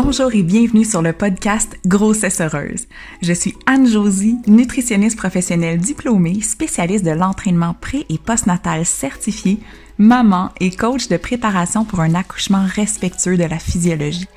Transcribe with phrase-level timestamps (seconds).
[0.00, 2.86] Bonjour et bienvenue sur le podcast Grossesse heureuse.
[3.20, 9.58] Je suis Anne-Josie, nutritionniste professionnelle diplômée, spécialiste de l'entraînement pré- et postnatal certifié,
[9.98, 14.28] maman et coach de préparation pour un accouchement respectueux de la physiologie.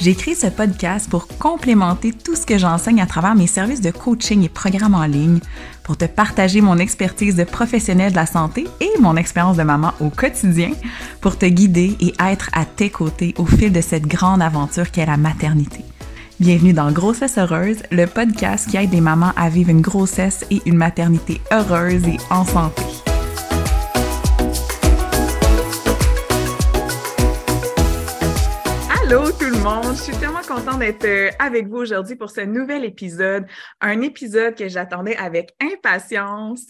[0.00, 4.44] J'ai ce podcast pour complémenter tout ce que j'enseigne à travers mes services de coaching
[4.44, 5.40] et programmes en ligne,
[5.82, 9.92] pour te partager mon expertise de professionnel de la santé et mon expérience de maman
[9.98, 10.70] au quotidien,
[11.20, 15.06] pour te guider et être à tes côtés au fil de cette grande aventure qu'est
[15.06, 15.84] la maternité.
[16.38, 20.62] Bienvenue dans Grossesse heureuse, le podcast qui aide les mamans à vivre une grossesse et
[20.64, 22.84] une maternité heureuse et en santé.
[29.02, 29.47] Allô tout
[29.88, 33.46] monde, je suis tellement contente d'être euh, avec vous aujourd'hui pour ce nouvel épisode,
[33.80, 36.66] un épisode que j'attendais avec impatience.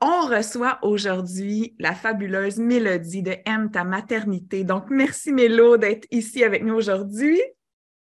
[0.00, 4.62] On reçoit aujourd'hui la fabuleuse Mélodie de Aime ta maternité.
[4.62, 7.40] Donc, merci Mélo d'être ici avec nous aujourd'hui.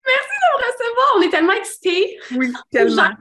[0.05, 2.17] Merci de me recevoir, on est tellement excités.
[2.35, 3.11] Oui, tellement.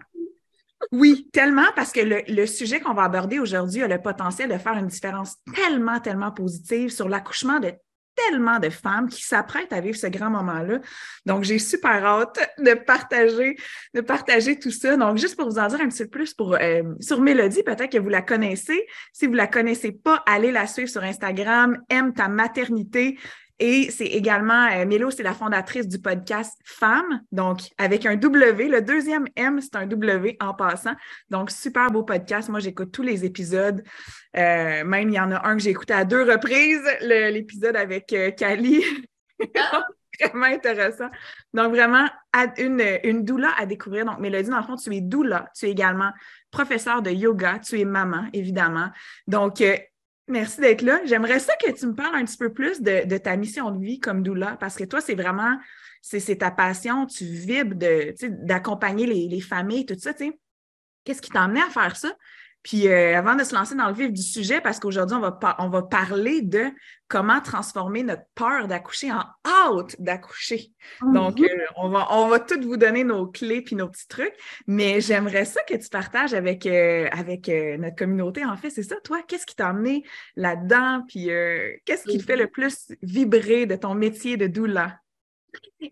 [0.91, 4.58] Oui, tellement, parce que le, le sujet qu'on va aborder aujourd'hui a le potentiel de
[4.58, 7.75] faire une différence tellement, tellement positive sur l'accouchement de
[8.14, 10.80] tellement de femmes qui s'apprêtent à vivre ce grand moment-là.
[11.26, 13.56] Donc, j'ai super hâte de partager,
[13.94, 14.96] de partager tout ça.
[14.96, 17.90] Donc, juste pour vous en dire un petit peu plus pour, euh, sur Mélodie, peut-être
[17.90, 18.86] que vous la connaissez.
[19.12, 23.18] Si vous la connaissez pas, allez la suivre sur Instagram, aime ta maternité.
[23.60, 28.69] Et c'est également, euh, Mélo, c'est la fondatrice du podcast Femmes, donc avec un W.
[28.69, 30.94] Le deuxième M, c'est un W en passant.
[31.30, 32.48] Donc, super beau podcast.
[32.48, 33.82] Moi, j'écoute tous les épisodes.
[34.36, 38.12] Euh, même, il y en a un que j'ai écouté à deux reprises, l'épisode avec
[38.12, 38.82] euh, Cali.
[40.20, 41.08] vraiment intéressant.
[41.52, 42.08] Donc, vraiment,
[42.58, 44.05] une, une doula à découvrir.
[44.05, 45.50] Donc, Mélodie, dans le fond, tu es doula.
[45.56, 46.10] Tu es également
[46.50, 47.58] professeur de yoga.
[47.58, 48.91] Tu es maman, évidemment.
[49.27, 49.77] Donc, euh,
[50.27, 51.00] Merci d'être là.
[51.05, 54.00] J'aimerais ça que tu me parles un petit peu plus de, ta mission de vie
[54.00, 55.59] comme doula, parce que toi, c'est vraiment,
[56.00, 57.76] c'est ta passion, tu vibres
[58.22, 60.12] d'accompagner les, les familles, tout ça.
[61.04, 62.16] Qu'est-ce qui t'a amené à faire ça?
[62.64, 65.38] Puis euh, avant de se lancer dans le vif du sujet, parce qu'aujourd'hui, on va,
[65.60, 66.64] on va parler de
[67.08, 70.72] comment transformer notre peur d'accoucher en hâte d'accoucher.
[71.12, 71.44] Donc, Mhm.
[71.44, 74.34] euh, on, va, on va toutes vous donner nos clés puis nos petits trucs,
[74.66, 77.48] mais j'aimerais ça que tu partages avec, euh, avec
[77.78, 78.44] notre communauté.
[78.44, 80.03] En fait, c'est ça, toi, qu'est-ce qui t'a amené
[80.34, 81.03] là-dedans?
[81.06, 81.28] Puis,
[81.84, 84.98] qu'est-ce qui te fait le plus vibrer de ton métier de doula?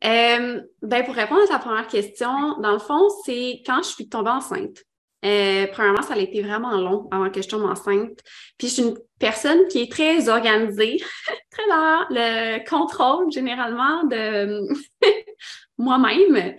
[0.00, 0.64] Ben,
[1.04, 4.82] pour répondre à ta première question, dans le fond, c'est quand je suis tombée enceinte.
[5.24, 8.18] Euh, premièrement, ça a été vraiment long avant que je tombe enceinte.
[8.58, 11.00] Puis je suis une personne qui est très organisée,
[11.50, 14.68] très dans le contrôle généralement de
[15.78, 16.56] moi-même.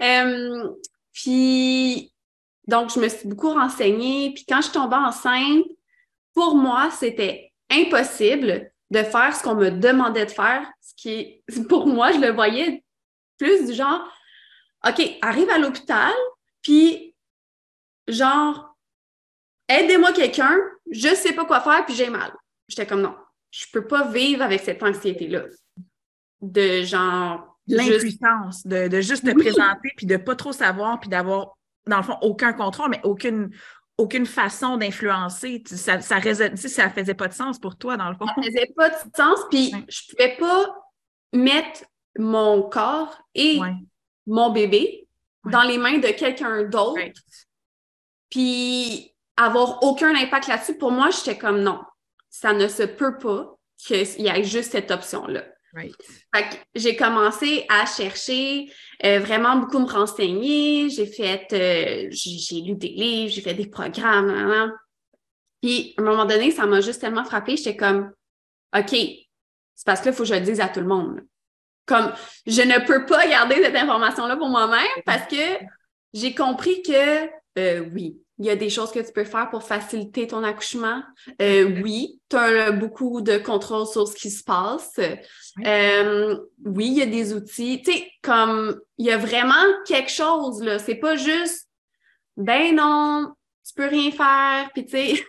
[0.00, 0.68] Euh,
[1.12, 2.12] puis
[2.66, 4.32] donc, je me suis beaucoup renseignée.
[4.34, 5.64] Puis quand je tombais enceinte,
[6.34, 11.86] pour moi, c'était impossible de faire ce qu'on me demandait de faire, ce qui pour
[11.86, 12.84] moi, je le voyais
[13.38, 14.08] plus du genre,
[14.86, 16.12] OK, arrive à l'hôpital,
[16.62, 17.13] puis
[18.08, 18.76] genre,
[19.68, 20.56] aidez-moi quelqu'un,
[20.90, 22.32] je sais pas quoi faire, puis j'ai mal.
[22.68, 23.14] J'étais comme non,
[23.50, 25.44] je peux pas vivre avec cette anxiété-là.
[26.40, 29.42] De genre, juste- L'impuissance de, de juste te Oui.
[29.44, 31.56] présenter puis de pas trop savoir puis d'avoir,
[31.86, 33.50] dans le fond, aucun contrôle, mais aucune,
[33.96, 35.62] aucune façon d'influencer.
[35.66, 38.26] Ça, ça, résonne- ça faisait pas de sens pour toi, dans le fond.
[38.26, 39.84] ça faisait pas de sens, puis Ouais.
[39.88, 40.74] je pouvais pas
[41.32, 41.84] mettre
[42.18, 43.72] mon corps et Ouais.
[44.26, 45.08] mon bébé
[45.44, 45.52] Ouais.
[45.52, 47.00] dans les mains de quelqu'un d'autre.
[48.34, 50.76] Puis avoir aucun impact là-dessus.
[50.76, 51.80] Pour moi, j'étais comme non,
[52.30, 55.44] ça ne se peut pas qu'il y ait juste cette option-là.
[55.72, 55.94] Right.
[56.34, 58.72] Fait que j'ai commencé à chercher,
[59.04, 60.90] euh, vraiment beaucoup me renseigner.
[60.90, 64.34] J'ai fait, euh, j'ai lu des livres, j'ai fait des programmes.
[64.34, 64.72] nan.
[65.62, 67.56] Puis, à un moment donné, ça m'a juste tellement frappé.
[67.56, 68.12] J'étais comme,
[68.76, 71.20] OK, c'est parce que là, il faut que je le dise à tout le monde.
[71.86, 72.12] Comme,
[72.46, 75.64] je ne peux pas garder cette information-là pour moi-même parce que
[76.12, 77.28] j'ai compris que,
[77.58, 81.02] euh, oui, il y a des choses que tu peux faire pour faciliter ton accouchement?
[81.40, 84.98] Euh, oui, tu as beaucoup de contrôle sur ce qui se passe.
[85.64, 87.82] Euh, oui, il y a des outils.
[87.82, 90.78] Tu sais, comme il y a vraiment quelque chose, là.
[90.78, 91.68] C'est pas juste
[92.36, 93.32] ben non,
[93.66, 95.26] tu peux rien faire, puis tu sais.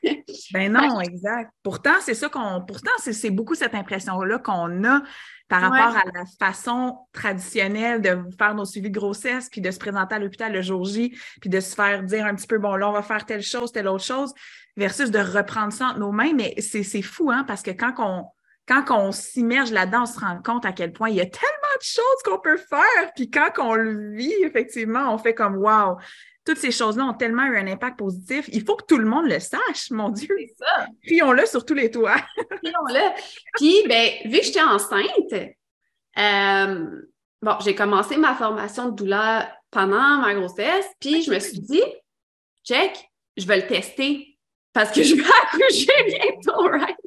[0.54, 1.52] Ben non, exact.
[1.64, 2.64] Pourtant, c'est ça qu'on.
[2.66, 5.02] Pourtant, c'est c'est beaucoup cette impression-là qu'on a
[5.48, 5.80] par Ouais.
[5.80, 10.16] rapport à la façon traditionnelle de faire nos suivis de grossesse, puis de se présenter
[10.16, 12.90] à l'hôpital le jour J, puis de se faire dire un petit peu, bon, là,
[12.90, 14.34] on va faire telle chose, telle autre chose,
[14.76, 16.34] versus de reprendre ça entre nos mains.
[16.34, 18.26] Mais c'est c'est fou, hein, parce que quand on,
[18.68, 21.76] quand on s'immerge là-dedans, on se rend compte à quel point il y a tellement
[21.80, 23.14] de choses qu'on peut faire.
[23.16, 25.98] Puis quand on le vit, effectivement, on fait comme wow.
[26.46, 28.48] Toutes ces choses-là ont tellement eu un impact positif.
[28.54, 30.36] Il faut que tout le monde le sache, mon Dieu.
[30.38, 30.88] C'est ça.
[31.04, 32.22] Crions-le sur tous les toits.
[32.64, 33.12] Crions-le.
[33.56, 35.34] Puis, ben, vu que j'étais enceinte,
[36.18, 37.02] euh,
[37.42, 41.84] bon, j'ai commencé ma formation de doula pendant ma grossesse, puis je me suis dit,
[42.64, 44.38] check, je vais le tester
[44.72, 46.98] parce que je vais accoucher bientôt, right?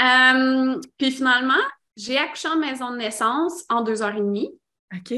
[0.00, 1.62] Euh, puis finalement,
[1.96, 4.50] j'ai accouché en maison de naissance en deux heures et demie.
[4.94, 5.12] OK.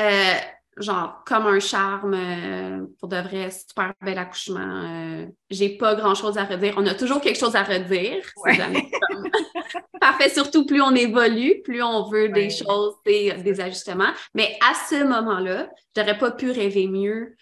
[0.00, 0.34] Euh,
[0.80, 5.26] genre, comme un charme, euh, pour de vrai, super bel accouchement.
[5.50, 6.74] j'ai pas grand chose à redire.
[6.76, 8.24] On a toujours quelque chose à redire.
[10.00, 14.12] Parfait, surtout plus on évolue, plus on veut des choses, des, des, ajustements.
[14.34, 17.36] Mais à ce moment-là, j'aurais pas pu rêver mieux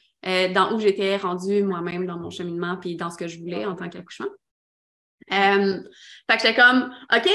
[0.54, 3.76] dans où j'étais rendue moi-même dans mon cheminement puis dans ce que je voulais en
[3.76, 4.26] tant qu'accouchement.
[5.32, 5.80] Euh,
[6.30, 7.28] fait que j'étais comme, OK,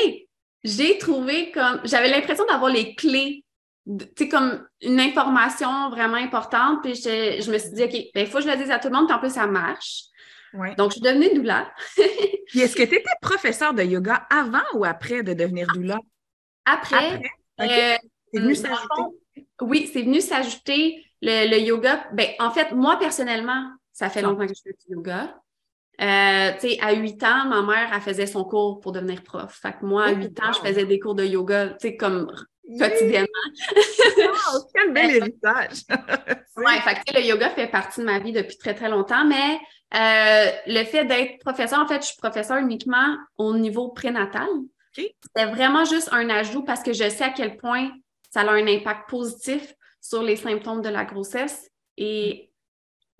[0.63, 3.43] j'ai trouvé comme, j'avais l'impression d'avoir les clés,
[3.87, 6.83] tu sais, comme une information vraiment importante.
[6.83, 8.89] Puis je me suis dit, OK, ben, il faut que je le dise à tout
[8.89, 10.05] le monde, puis en plus, ça marche.
[10.77, 11.71] Donc, je suis devenue doula.
[12.47, 15.97] puis est-ce que tu étais professeur de yoga avant ou après de devenir doula?
[16.65, 17.21] Après.
[17.61, 17.95] Euh,
[18.33, 19.01] c'est venu s'ajouter?
[19.61, 22.05] Oui, c'est venu s'ajouter le, yoga.
[22.13, 25.35] Ben, en fait, moi, personnellement, ça fait longtemps que je fais du yoga.
[26.01, 29.53] Euh, tu sais, à 8 ans, ma mère, elle faisait son cours pour devenir prof.
[29.61, 32.33] Fait que moi, à 8 ans, je faisais des cours de yoga, tu sais, comme
[32.77, 33.27] quotidiennement.
[34.73, 35.83] quel bel héritage!
[36.57, 39.59] oui, fait que le yoga fait partie de ma vie depuis très, très longtemps, mais
[39.93, 44.47] euh, le fait d'être professeur, en fait, je suis professeur uniquement au niveau prénatal.
[44.93, 47.91] C'est vraiment juste un ajout parce que je sais à quel point
[48.29, 52.50] ça a un impact positif sur les symptômes de la grossesse et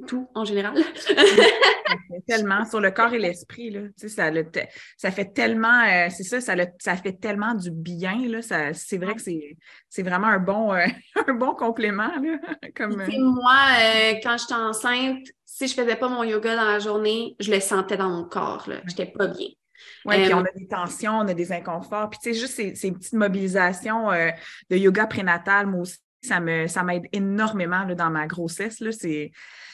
[0.07, 0.75] tout en général.
[2.27, 4.31] tellement sur le corps et l'esprit là, tu sais, ça,
[4.97, 8.41] ça fait tellement, euh, c'est ça, ça, ça fait tellement du bien là.
[8.41, 9.57] Ça, c'est vrai que c'est,
[9.89, 10.85] c'est vraiment un bon, euh,
[11.27, 12.37] un bon complément là.
[12.75, 13.55] Comme euh, moi,
[14.23, 17.97] quand j'étais enceinte, si je faisais pas mon yoga dans la journée, je le sentais
[17.97, 18.77] dans mon corps là.
[18.87, 19.47] J'étais pas bien.
[20.05, 22.09] Oui, puis on a des tensions, on a des inconforts.
[22.09, 24.09] Puis, tu sais, juste ces, ces petites mobilisations
[24.69, 28.79] de yoga prénatal, moi aussi, ça me ça m'aide énormément là, dans ma grossesse.
[28.79, 28.91] Là.
[28.91, 29.31] C'est,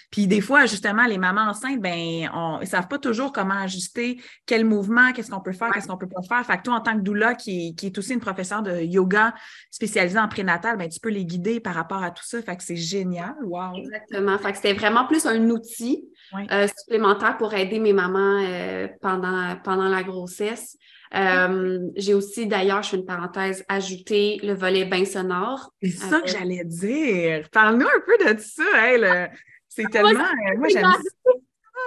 [0.10, 4.22] puis des fois, justement, les mamans enceintes, ben, on, ils savent pas toujours comment ajuster,
[4.46, 6.46] quel mouvement, qu'est-ce qu'on peut faire, qu'est-ce qu'on peut pas faire.
[6.46, 9.34] Fait que toi, en tant que doula, qui, qui est aussi une professeure de yoga
[9.70, 12.42] spécialisée en prénatal, ben, tu peux les guider par rapport à tout ça.
[12.42, 13.36] Fait que c'est génial.
[13.44, 13.76] Wow.
[13.76, 14.38] Exactement.
[14.38, 16.06] Fait que c'était vraiment plus un outil
[16.52, 20.78] euh, supplémentaire pour aider mes mamans euh, pendant, pendant la grossesse.
[21.16, 25.74] Euh, j'ai aussi, d'ailleurs, je fais une parenthèse, ajouté le volet bain sonore.
[25.82, 27.50] C'est ça que j'allais dire.
[27.52, 29.30] Parle-nous un peu de ça, hey,
[29.78, 30.24] c'est tellement.
[30.24, 31.32] Euh, moi, j'aime ça.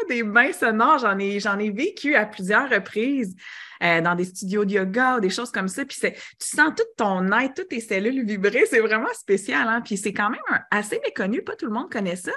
[0.09, 3.37] Des bains sonores, j'en ai, j'en ai vécu à plusieurs reprises
[3.83, 5.85] euh, dans des studios de yoga ou des choses comme ça.
[5.85, 8.65] Puis tu sens tout ton être, toutes tes cellules vibrer.
[8.67, 9.69] C'est vraiment spécial.
[9.69, 9.83] Hein?
[9.83, 10.41] Puis c'est quand même
[10.71, 11.43] assez méconnu.
[11.43, 12.33] Pas tout le monde connaît ça.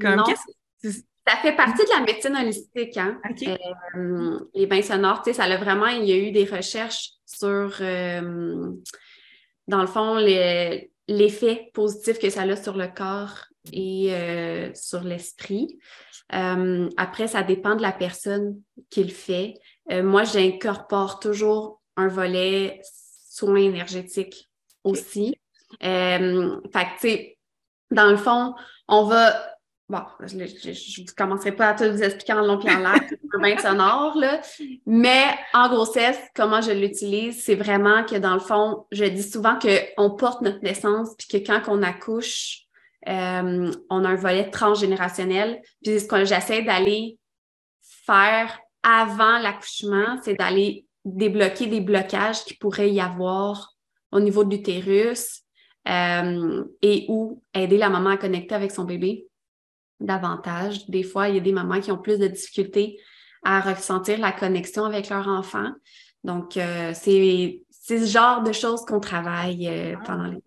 [0.00, 0.22] Comme,
[0.82, 3.20] ça fait partie de la médecine holistique, hein?
[3.96, 7.78] Euh, les bains sonores, ça a vraiment, il y a eu des recherches sur,
[9.66, 10.16] dans le fond,
[11.08, 15.78] l'effet positif que ça a sur le corps et euh, sur l'esprit.
[16.32, 19.54] Euh, après, ça dépend de la personne qui le fait.
[19.90, 22.80] Euh, moi, j'incorpore toujours un volet
[23.30, 24.48] soins énergétiques
[24.84, 25.36] aussi.
[25.80, 27.38] fait que, tu sais,
[27.90, 28.54] dans le fond,
[28.88, 29.34] on va
[29.90, 33.00] bon, je ne commencerai pas à tout vous expliquer en long et en large,
[33.34, 34.40] un bain sonore, là.
[34.86, 39.58] Mais en grossesse, comment je l'utilise, c'est vraiment que dans le fond, je dis souvent
[39.58, 42.66] qu'on porte notre naissance, puis que quand on accouche,
[43.08, 45.60] euh, on a un volet transgénérationnel.
[45.82, 47.18] Puis ce que j'essaie d'aller
[47.82, 53.74] faire avant l'accouchement, c'est d'aller débloquer des blocages qui pourraient y avoir
[54.12, 55.42] au niveau de l'utérus
[55.88, 59.26] euh, et ou aider la maman à connecter avec son bébé
[59.98, 60.88] davantage.
[60.88, 62.98] Des fois, il y a des mamans qui ont plus de difficultés
[63.44, 65.70] à ressentir la connexion avec leur enfant.
[66.22, 70.42] Donc, euh, c'est ce genre de choses qu'on travaille pendant les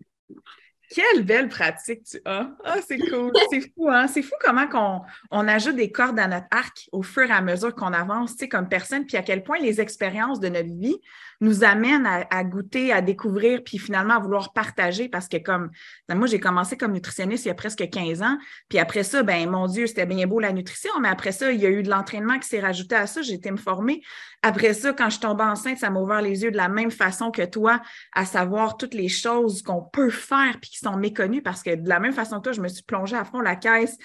[0.94, 2.50] quelle belle pratique tu as!
[2.64, 3.32] Ah, c'est cool!
[3.50, 4.06] C'est fou, hein?
[4.06, 7.40] C'est fou comment on, on ajoute des cordes à notre arc au fur et à
[7.40, 10.72] mesure qu'on avance, tu sais, comme personne, puis à quel point les expériences de notre
[10.72, 11.00] vie
[11.44, 15.70] nous amènent à, goûter, à découvrir, puis finalement à vouloir partager parce que comme,
[16.08, 19.22] ben, moi, j'ai commencé comme nutritionniste il y a presque 15 ans, puis après ça,
[19.22, 21.82] ben mon Dieu, c'était bien beau la nutrition, mais après ça, il y a eu
[21.82, 24.02] de l'entraînement qui s'est rajouté à ça, j'ai été me former.
[24.42, 27.30] Après ça, quand je tombe enceinte, ça m'a ouvert les yeux de la même façon
[27.30, 27.80] que toi,
[28.12, 31.88] à savoir toutes les choses qu'on peut faire puis qui sont méconnues parce que de
[31.88, 33.96] la même façon que toi, je me suis plongée à fond la caisse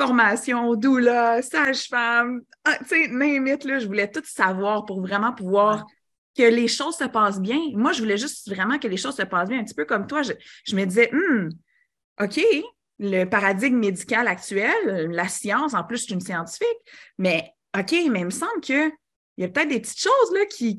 [0.00, 5.84] formation, doula, sage-femme, ah, tu sais, même là, je voulais tout savoir pour vraiment pouvoir
[6.36, 7.58] que les choses se passent bien.
[7.74, 10.06] Moi, je voulais juste vraiment que les choses se passent bien, un petit peu comme
[10.06, 10.22] toi.
[10.22, 11.50] Je, me disais, hum,
[12.20, 12.40] OK,
[12.98, 16.68] le paradigme médical actuel, la science, en plus, je suis une scientifique,
[17.18, 18.90] mais OK, mais il me semble que
[19.36, 20.72] il y a peut-être des petites choses là, qui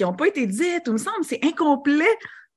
[0.00, 2.04] n'ont qui pas été dites, ou il me semble c'est incomplet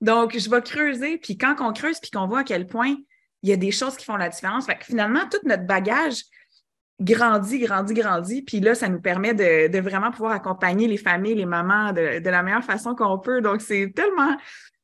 [0.01, 2.95] Donc, je vais creuser, puis quand on creuse, puis qu'on voit à quel point
[3.41, 6.23] il y a des choses qui font la différence, fait que finalement, tout notre bagage
[7.01, 11.45] grandit, grandit, grandit, puis là, ça nous permet de, vraiment pouvoir accompagner les familles, les
[11.45, 13.41] mamans de, la meilleure façon qu'on peut.
[13.41, 14.37] Donc, c'est tellement,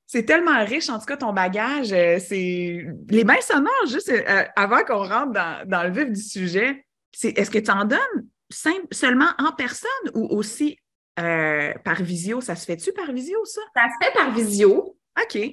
[0.08, 1.94] c'est tellement riche, en tout cas, ton bagage.
[1.94, 5.34] Euh, c'est les bains sonores, juste euh, avant qu'on rentre
[5.66, 6.86] dans, le vif du sujet,
[7.24, 8.28] est-ce que tu en donnes
[8.92, 10.78] seulement en personne ou aussi
[11.20, 12.42] euh, par visio?
[12.42, 13.62] Ça se fait-tu par visio, ça?
[13.76, 14.98] Ça se fait par visio.
[15.20, 15.52] OK.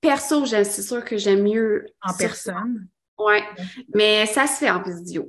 [0.00, 1.86] perso, c'est sûr que j'aime mieux.
[2.02, 2.88] En personne.
[3.26, 3.38] Oui,
[3.94, 5.28] mais ça se fait en visio.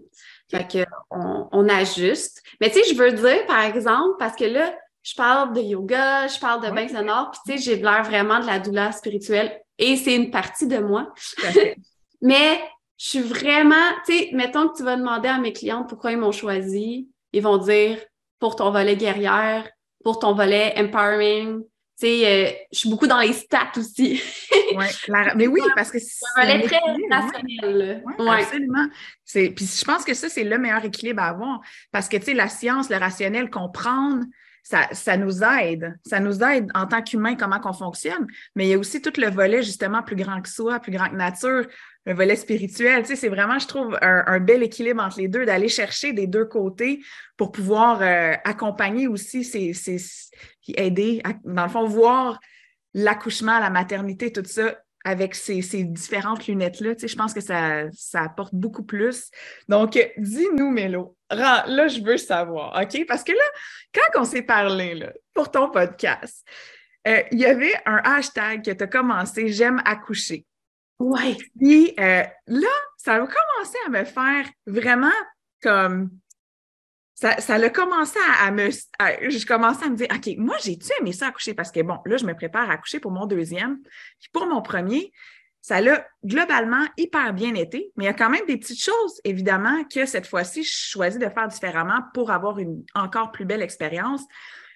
[0.49, 2.43] Fait que on, ajuste.
[2.61, 6.27] Mais tu sais, je veux dire, par exemple, parce que là, je parle de yoga,
[6.27, 9.59] je parle de bain sonore, puis tu sais, j'ai l'air vraiment de la douleur spirituelle
[9.77, 11.11] et c'est une partie de moi.
[12.21, 12.61] mais
[12.97, 16.17] je suis vraiment, tu sais, mettons que tu vas demander à mes clientes pourquoi ils
[16.17, 17.97] m'ont choisi, ils vont dire
[18.39, 19.67] pour ton volet guerrière,
[20.03, 21.63] pour ton volet empowering,
[22.07, 24.21] euh, je suis beaucoup dans les stats aussi.
[24.75, 24.85] oui,
[25.35, 26.25] mais oui, parce que c'est.
[26.35, 26.79] Un très
[27.09, 28.03] rationnel.
[28.19, 28.87] Oui, absolument.
[29.25, 31.61] Puis je pense que ça, c'est le meilleur équilibre à avoir.
[31.91, 34.23] Parce que, tu sais, la science, le rationnel, comprendre,
[34.63, 35.97] ça, ça, nous aide.
[36.05, 38.27] Ça nous aide en tant qu'humain, comment qu'on fonctionne.
[38.55, 41.09] Mais il y a aussi tout le volet, justement, plus grand que soi, plus grand
[41.09, 41.65] que nature,
[42.05, 43.01] le volet spirituel.
[43.01, 46.27] Tu sais, c'est vraiment, je trouve, un, bel équilibre entre les deux, d'aller chercher des
[46.27, 47.01] deux côtés
[47.37, 49.97] pour pouvoir euh, accompagner aussi, ces, ces,
[50.69, 52.39] aider, dans le fond, voir
[52.93, 56.95] l'accouchement, la maternité, tout ça avec ces, ces différentes lunettes-là.
[56.95, 59.29] Tu sais, je pense que ça, ça apporte beaucoup plus.
[59.67, 63.05] Donc, dis-nous, Mélo, là, je veux savoir, OK?
[63.05, 63.43] Parce que là,
[63.93, 66.47] quand on s'est parlé là, pour ton podcast,
[67.07, 70.45] euh, il y avait un hashtag que tu as commencé, J'aime accoucher.
[70.99, 71.37] Oui.
[71.59, 75.11] Puis euh, là, ça a commencé à me faire vraiment
[75.61, 76.11] comme.
[77.23, 78.69] Ça, ça a commencé à, me.
[78.69, 81.53] je commençais à me dire, OK, moi, j'ai-tu aimé ça accoucher?
[81.53, 83.81] Parce que bon, là, je me prépare à accoucher pour mon deuxième.
[84.19, 85.13] Puis pour mon premier,
[85.61, 89.21] ça l'a globalement hyper bien été, mais il y a quand même des petites choses,
[89.23, 93.61] évidemment, que cette fois-ci, je choisis de faire différemment pour avoir une encore plus belle
[93.61, 94.23] expérience.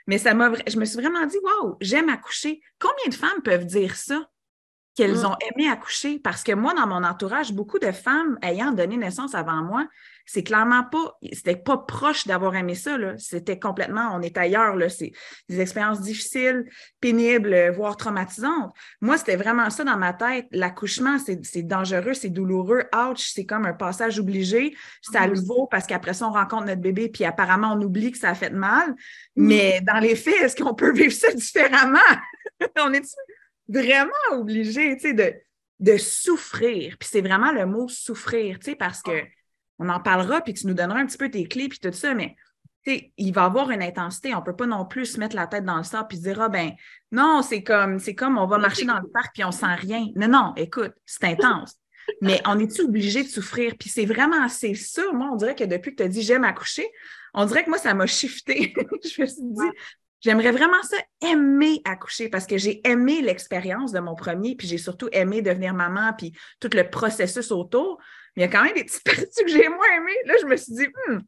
[0.06, 2.62] Mais ça m'a, je me suis vraiment dit, waouh, j'aime accoucher.
[2.80, 4.25] Combien de femmes peuvent dire ça?
[4.96, 5.25] qu'elles mm.
[5.25, 6.18] ont aimé accoucher?
[6.18, 9.86] Parce que moi, dans mon entourage, beaucoup de femmes ayant donné naissance avant moi,
[10.27, 12.98] c'est clairement pas, c'était pas proche d'avoir aimé ça.
[13.17, 14.75] C'était complètement, on est ailleurs.
[14.75, 14.89] Là.
[14.89, 15.13] C'est
[15.48, 16.65] des expériences difficiles,
[17.00, 18.74] pénibles, voire traumatisantes.
[19.00, 20.46] Moi, c'était vraiment ça dans ma tête.
[20.51, 22.84] L'accouchement, c'est dangereux, c'est douloureux.
[22.93, 24.75] Ouch, c'est comme un passage obligé.
[25.01, 28.17] Ça le vaut parce qu'après ça, on rencontre notre bébé, puis apparemment, on oublie que
[28.17, 28.96] ça a fait mal.
[29.38, 32.00] Mais dans les faits, est-ce qu'on peut vivre ça différemment?
[32.79, 33.15] on est
[33.69, 35.34] vraiment obligé, tu sais, de,
[35.79, 36.98] de souffrir?
[37.00, 39.24] Puis c'est vraiment le mot souffrir, tu sais, parce que
[39.79, 42.13] on en parlera, puis tu nous donneras un petit peu tes clés, puis tout ça,
[42.13, 42.36] mais
[43.17, 44.34] il va avoir une intensité.
[44.34, 46.39] On ne peut pas non plus se mettre la tête dans le sable puis dire
[46.41, 46.72] Ah ben
[47.12, 50.07] non, c'est comme c'est comme on va marcher dans le parc puis on sent rien.
[50.15, 51.75] Non, non, écoute, c'est intense.
[52.22, 53.74] Mais on est-tu obligé de souffrir?
[53.77, 55.01] Puis c'est vraiment c'est ça.
[55.12, 56.89] Moi, on dirait que depuis que tu as dit j'aime accoucher,
[57.34, 58.74] on dirait que moi, ça m'a shifté.
[59.03, 59.69] je me suis dit,
[60.19, 64.79] J'aimerais vraiment ça, aimer accoucher parce que j'ai aimé l'expérience de mon premier, puis j'ai
[64.79, 68.00] surtout aimé devenir maman, puis tout le processus autour.
[68.38, 70.17] Mais il y a quand même des petites parties que j'ai moins aimées.
[70.25, 71.20] Là, je me suis dit, hmm,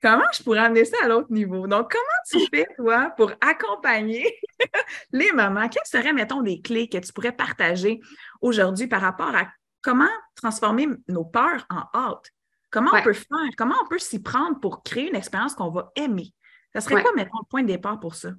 [0.00, 1.66] comment je pourrais amener ça à l'autre niveau?
[1.66, 4.32] Donc, comment tu fais, toi, pour accompagner
[5.12, 5.68] les mamans?
[5.68, 8.00] Quelles seraient, mettons, des clés que tu pourrais partager
[8.40, 9.48] aujourd'hui par rapport à
[9.82, 12.30] comment transformer nos peurs en hâte?
[12.70, 13.50] Comment on peut faire?
[13.56, 16.32] Comment on peut s'y prendre pour créer une expérience qu'on va aimer?
[16.72, 18.30] Ça serait quoi, mettons, le point de départ pour ça?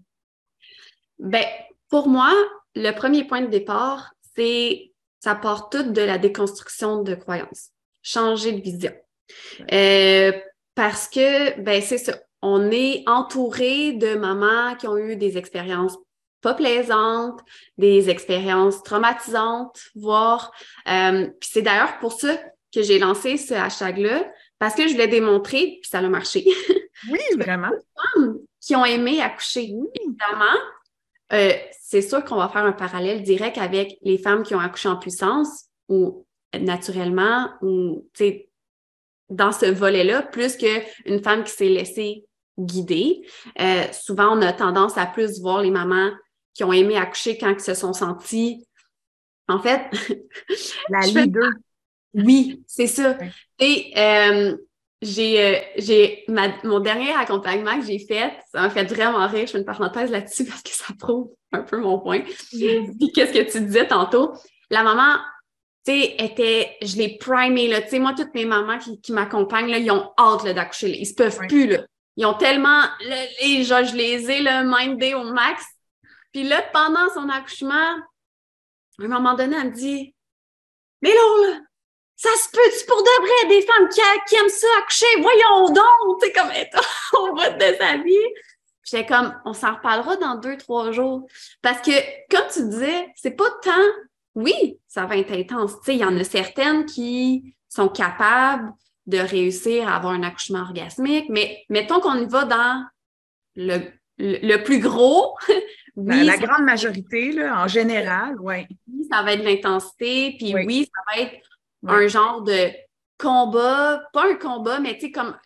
[1.20, 1.46] Ben,
[1.90, 2.34] pour moi,
[2.76, 7.72] le premier point de départ, c'est ça part tout de la déconstruction de croyances,
[8.06, 8.94] changer de vision.
[9.74, 10.32] Euh,
[10.76, 15.98] parce que, ben, c'est ça, on est entouré de mamans qui ont eu des expériences
[16.42, 17.40] pas plaisantes,
[17.80, 20.52] des expériences traumatisantes, voire.
[20.88, 22.38] Euh, puis c'est d'ailleurs pour ça
[22.72, 26.46] que j'ai lancé ce hashtag-là, parce que je voulais démontrer, puis ça a marché.
[27.12, 27.70] Oui, vraiment.
[28.14, 29.74] femmes qui ont aimé accoucher.
[29.94, 30.58] Évidemment,
[31.34, 34.88] euh, c'est sûr qu'on va faire un parallèle direct avec les femmes qui ont accouché
[34.88, 36.25] en puissance ou
[36.60, 38.08] naturellement ou
[39.30, 42.26] dans ce volet-là, plus qu'une femme qui s'est laissée
[42.60, 43.28] guider.
[43.60, 46.12] Euh, souvent, on a tendance à plus voir les mamans
[46.54, 48.66] qui ont aimé accoucher quand ils se sont senties.
[49.48, 49.82] En fait,
[50.90, 51.52] la leader.
[52.14, 53.18] Oui, c'est ça.
[53.60, 54.56] Et euh,
[55.02, 56.26] j'ai euh, j'ai
[56.64, 59.46] mon dernier accompagnement que j'ai fait, ça m'a fait vraiment rire.
[59.46, 62.22] Je fais une parenthèse là-dessus parce que ça prouve un peu mon point.
[62.22, 64.34] Puis qu'est-ce que tu disais tantôt?
[64.70, 65.18] La maman,
[65.92, 67.82] sais, était, je l'ai primée, là.
[67.82, 71.06] Tu sais, moi, toutes mes mamans qui, qui m'accompagnent, là, ils ont hâte, d'accoucher, Ils
[71.06, 71.80] se peuvent plus, là.
[72.18, 72.84] Ils ont tellement,
[73.42, 75.64] les, genre, je les ai, le mindé au max.
[76.32, 80.16] Puis là, pendant son accouchement, à un moment donné, elle me dit
[81.02, 81.60] Mais là,
[82.16, 85.22] ça se peut-tu pour de vrai des femmes qui, aiment ça accoucher?
[85.22, 86.22] Voyons donc!
[86.22, 86.50] Tu sais, comme
[87.20, 88.34] au bout de sa vie.
[88.84, 91.28] J'étais comme, on s'en reparlera dans deux, trois jours.
[91.62, 91.92] Parce que,
[92.30, 93.72] comme tu disais, c'est pas tant,
[94.36, 95.80] oui, ça va être intense.
[95.80, 98.72] Tu sais, il y en a certaines qui sont capables
[99.08, 102.86] de réussir à avoir un accouchement orgasmique, mais mettons qu'on y va dans
[103.56, 103.80] le,
[104.18, 105.38] le, plus gros.
[105.96, 108.66] oui, la, grande majorité, là, en général, oui.
[108.92, 110.90] Oui, ça va être l'intensité, puis oui.
[110.94, 111.36] ça va être
[111.88, 112.72] un genre de
[113.18, 115.38] combat, pas un combat, mais tu sais, comme.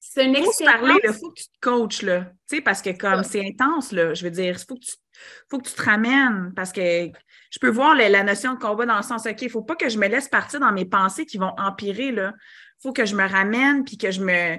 [0.00, 0.98] C'est une expérience.
[1.04, 2.20] Il faut que tu te coaches, là.
[2.48, 4.96] Tu sais, parce que comme c'est intense, là, je veux dire, il faut que tu
[5.50, 7.10] faut que tu te ramènes parce que
[7.50, 9.76] je peux voir la, notion de combat dans le sens, OK, il ne faut pas
[9.76, 12.08] que je me laisse partir dans mes pensées qui vont empirer.
[12.08, 12.32] Il
[12.82, 14.56] faut que je me ramène puis que je me.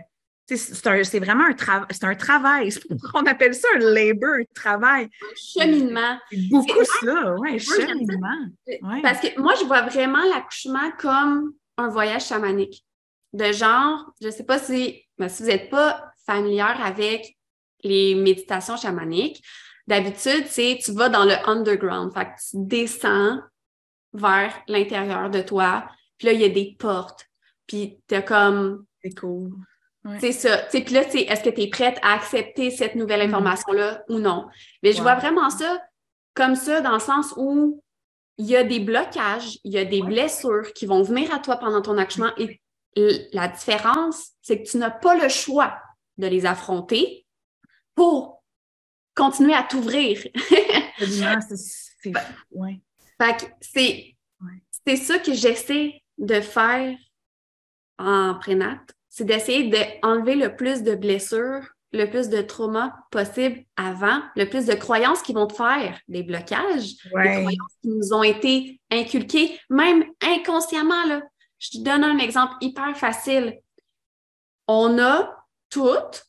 [0.47, 1.85] C'est vraiment un, travail.
[1.91, 2.73] c'est un travail.
[3.13, 5.03] On appelle ça un labor, un travail.
[5.05, 6.17] Un cheminement.
[6.49, 9.01] Beaucoup ça, oui, un cheminement.
[9.03, 12.83] Parce que moi, je vois vraiment l'accouchement comme un voyage chamanique.
[13.31, 17.37] De genre, je ne sais pas si, mais si vous n'êtes pas familière avec
[17.83, 19.43] les méditations chamaniques,
[19.89, 23.39] D'habitude, c'est tu vas dans le underground, fait que tu descends
[24.13, 27.25] vers l'intérieur de toi, puis là, il y a des portes,
[27.65, 28.85] puis tu comme...
[29.01, 29.53] C'est cool.
[30.19, 30.57] C'est ça.
[30.69, 33.33] Puis là, est-ce que tu es prête à accepter cette nouvelle mm-hmm.
[33.33, 34.47] information-là ou non?
[34.83, 35.81] Mais je vois vraiment ça
[36.35, 37.81] comme ça dans le sens où
[38.37, 41.57] il y a des blocages, il y a des blessures qui vont venir à toi
[41.57, 42.61] pendant ton accouchement et
[43.33, 45.79] la différence, c'est que tu n'as pas le choix
[46.17, 47.25] de les affronter
[47.95, 48.38] pour
[49.19, 50.25] continuer à t'ouvrir.
[53.61, 54.15] c'est
[54.87, 56.97] c'est ça que j'essaie de faire
[57.97, 64.21] en prénat, c'est d'essayer d'enlever le plus de blessures, le plus de traumas possible avant,
[64.35, 68.23] le plus de croyances qui vont te faire des blocages, des croyances qui nous ont
[68.23, 71.05] été inculquées, même inconsciemment.
[71.05, 71.21] Là.
[71.57, 73.59] Je te donne un exemple hyper facile.
[74.67, 76.25] On a toute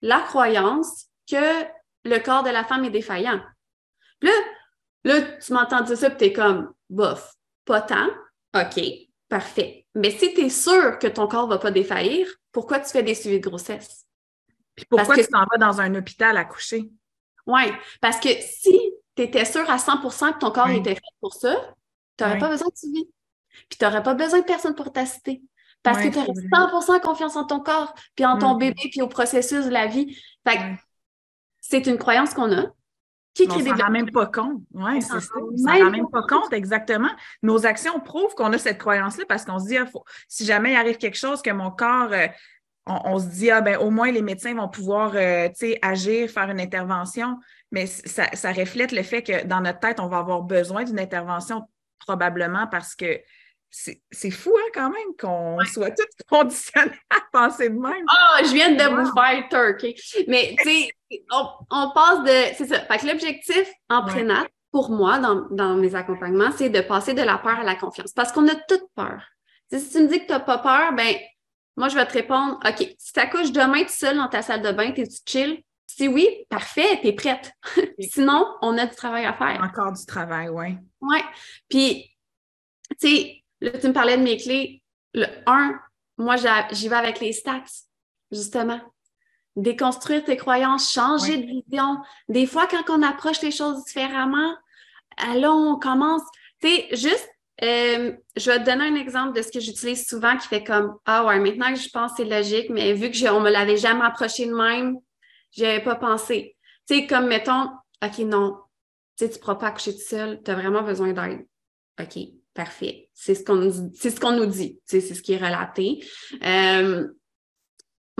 [0.00, 1.64] la croyance que
[2.04, 3.40] le corps de la femme est défaillant.
[4.22, 4.32] là,
[5.04, 7.34] là, tu m'entends dire ça, puis es comme, bof,
[7.64, 8.08] pas tant.
[8.54, 8.80] OK,
[9.28, 9.86] parfait.
[9.94, 13.14] Mais si tu es sûr que ton corps va pas défaillir, pourquoi tu fais des
[13.14, 14.06] suivis de grossesse?
[14.74, 16.90] Puis pourquoi tu t'en vas dans un hôpital à coucher?
[17.46, 17.62] Oui,
[18.00, 18.78] parce que si
[19.16, 21.74] tu étais sûr à 100% que ton corps était fait pour ça,
[22.16, 23.08] tu n'aurais pas besoin de suivi.
[23.68, 25.42] Puis tu n'aurais pas besoin de personne pour t'assister.
[25.82, 29.08] Parce que tu aurais 100% confiance en ton corps, puis en ton bébé, puis au
[29.08, 30.16] processus de la vie.
[30.46, 30.62] Fait que
[31.70, 32.66] c'est une croyance qu'on a.
[33.32, 34.60] Qui crée on des rend même pas compte.
[34.74, 35.34] Oui, c'est ça.
[35.36, 37.10] On s'en rend même pas compte, exactement.
[37.44, 39.86] Nos actions prouvent qu'on a cette croyance-là parce qu'on se dit, ah,
[40.26, 42.26] si jamais il arrive quelque chose que mon corps, euh,
[42.86, 45.48] on, se dit, ah, ben, au moins les médecins vont pouvoir euh,
[45.80, 47.38] agir, faire une intervention.
[47.70, 50.98] Mais ça, ça reflète le fait que dans notre tête, on va avoir besoin d'une
[50.98, 51.68] intervention
[52.00, 53.20] probablement parce que
[53.70, 58.04] c'est fou, hein, quand même, qu'on soit tous conditionnés à penser de même.
[58.08, 59.94] Ah, je viens de vous faire turkey.
[60.26, 60.90] Mais, tu sais,
[61.30, 62.54] on, passe de.
[62.56, 62.80] C'est ça.
[62.80, 67.38] Fait que l'objectif en prénat, pour moi, dans, mes accompagnements, c'est de passer de la
[67.38, 68.12] peur à la confiance.
[68.12, 69.22] Parce qu'on a toute peur.
[69.72, 71.16] si tu me dis que tu n'as pas peur, ben
[71.76, 74.62] moi, je vais te répondre OK, si tu accouches demain tout seul dans ta salle
[74.62, 75.62] de bain, tu chill.
[75.86, 77.52] Si oui, parfait, tu es prête.
[77.98, 79.60] Sinon, on a du travail à faire.
[79.62, 80.78] Encore du travail, oui.
[81.00, 81.18] Oui.
[81.68, 82.16] Puis,
[83.00, 84.82] tu sais, Là, tu me parlais de mes clés.
[85.12, 85.78] Le 1,
[86.18, 87.64] moi, j'y vais avec les stats,
[88.30, 88.80] justement.
[89.56, 91.98] Déconstruire tes croyances, changer de vision.
[92.28, 94.54] Des fois, quand on approche les choses différemment,
[95.18, 96.22] là, on commence.
[96.62, 97.28] Tu sais, juste,
[97.62, 100.96] euh, je vais te donner un exemple de ce que j'utilise souvent qui fait comme
[101.04, 104.04] Ah ouais, maintenant que je pense c'est logique, mais vu que on me l'avait jamais
[104.04, 104.96] approché de même,
[105.58, 106.56] n'y avais pas pensé.
[106.88, 107.68] Tu sais, comme mettons,
[108.02, 108.56] OK, non,
[109.18, 111.46] tu ne pourras pas accoucher tout seul, tu as vraiment besoin d'aide.
[112.00, 112.18] OK,
[112.54, 113.08] Parfait.
[113.14, 114.80] C'est ce qu'on c'est ce qu'on nous dit.
[114.84, 116.04] C'est ce qui est relaté.
[116.44, 117.06] Euh,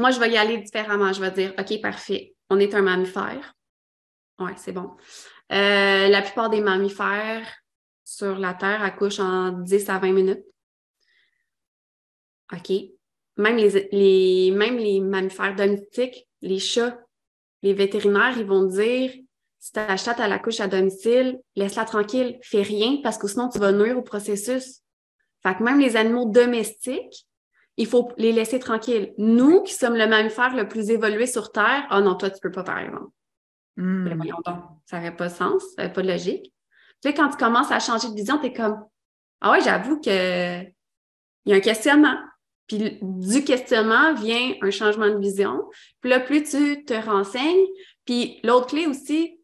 [0.00, 1.12] moi, je vais y aller différemment.
[1.12, 2.34] Je vais dire, OK, parfait.
[2.48, 3.54] On est un mammifère.
[4.38, 4.96] Oui, c'est bon.
[5.52, 7.46] Euh, la plupart des mammifères
[8.04, 10.44] sur la Terre accouchent en 10 à 20 minutes.
[12.52, 12.72] OK.
[13.36, 16.98] Même les, même les mammifères domestiques, les chats,
[17.62, 19.12] les vétérinaires, ils vont dire
[19.58, 23.50] si ta chatte à la couche à domicile, laisse-la tranquille, fais rien parce que sinon
[23.50, 24.80] tu vas nuire au processus.
[25.42, 27.26] Fait que même les animaux domestiques,
[27.80, 29.14] il faut les laisser tranquilles.
[29.16, 32.38] Nous, qui sommes le mammifère le plus évolué sur Terre, ah oh non, toi, tu
[32.38, 33.10] peux pas, par exemple.
[33.78, 34.06] Hmm.
[34.84, 36.52] Ça n'avait pas de sens, ça n'avait pas de logique.
[37.02, 38.84] Puis quand tu commences à changer de vision, tu es comme
[39.40, 40.72] Ah ouais, j'avoue que il
[41.46, 42.16] y a un questionnement.
[42.66, 45.64] Puis du questionnement vient un changement de vision.
[46.02, 47.66] Puis là, plus tu te renseignes,
[48.04, 49.40] puis l'autre clé aussi,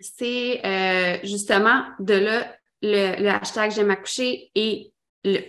[0.00, 2.52] c'est euh, justement de là
[2.82, 4.92] le, hashtag J'aime accoucher et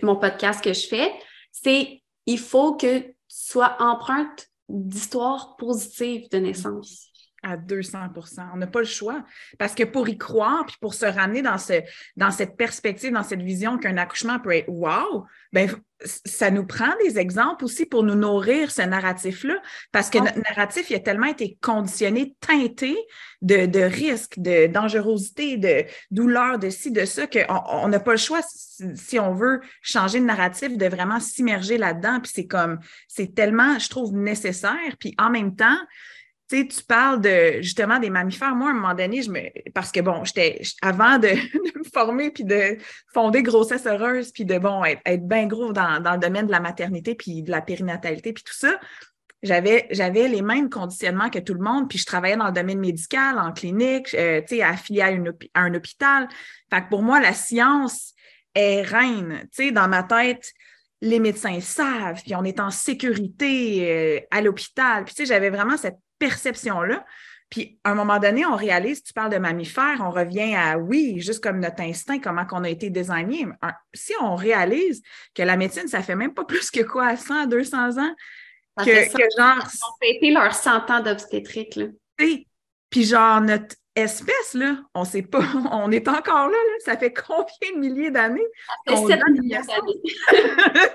[0.02, 1.10] mon podcast que je fais,
[1.50, 7.11] c'est il faut que tu sois empreinte d'histoires positives de naissance.
[7.42, 9.24] À 200% On n'a pas le choix.
[9.58, 11.82] Parce que pour y croire, puis pour se ramener dans, ce,
[12.16, 15.68] dans cette perspective, dans cette vision qu'un accouchement peut être wow, ben,
[16.04, 19.60] ça nous prend des exemples aussi pour nous nourrir ce narratif-là.
[19.90, 22.96] Parce que notre narratif, il a tellement été conditionné, teinté
[23.40, 28.18] de, de risques, de dangerosité, de douleur, de ci, de ça, qu'on n'a pas le
[28.18, 32.20] choix, si, on veut changer de narratif, de vraiment s'immerger là-dedans.
[32.20, 32.78] Puis c'est comme,
[33.08, 34.96] c'est tellement, je trouve, nécessaire.
[34.98, 35.78] Puis en même temps,
[36.60, 38.54] tu parles de justement des mammifères.
[38.54, 39.40] Moi, à un moment donné, je me.
[39.72, 42.78] Parce que bon, j'étais avant de, me former puis de
[43.12, 47.14] fonder grossesse heureuse, puis de bon, être, bien gros dans, le domaine de la maternité,
[47.14, 48.78] puis de la périnatalité, puis tout ça.
[49.42, 52.78] J'avais, j'avais les mêmes conditionnements que tout le monde, puis je travaillais dans le domaine
[52.78, 55.02] médical, en clinique, euh, tu sais, affiliée
[55.54, 56.28] à, un hôpital.
[56.90, 58.14] Pour moi, la science
[58.54, 59.40] est reine.
[59.52, 60.52] Tu sais, dans ma tête,
[61.00, 65.04] les médecins savent, puis on est en sécurité euh, à l'hôpital.
[65.04, 67.04] Puis tu sais, j'avais vraiment cette perception-là.
[67.50, 71.20] Puis, à un moment donné, on réalise, tu parles de mammifères, on revient à, oui,
[71.20, 73.46] juste comme notre instinct, comment qu'on a été désigné.
[73.92, 75.02] Si on réalise
[75.34, 78.14] que la médecine, ça fait même pas plus que quoi, à 100, 200 ans,
[78.78, 79.58] que, genre...
[79.58, 81.86] Ils ont fêté leurs 100 ans d'obstétrique, là.
[82.88, 87.72] Puis genre, notre espèce, là, on sait pas, on est encore là, ça fait combien
[87.74, 88.46] de milliers d'années?
[88.86, 90.88] Ça fait 7 millions d'années.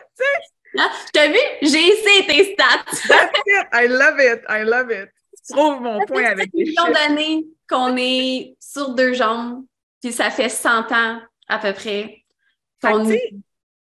[0.77, 0.89] Hein?
[1.13, 1.39] T'as vu?
[1.61, 2.83] J'ai essayé tes stats.
[3.07, 3.67] That's it.
[3.73, 4.43] I love it.
[4.47, 5.09] I love it.
[5.49, 9.65] Trouve mon point avec les millions d'années qu'on est sur deux jambes,
[10.01, 12.23] puis ça fait 100 ans à peu près.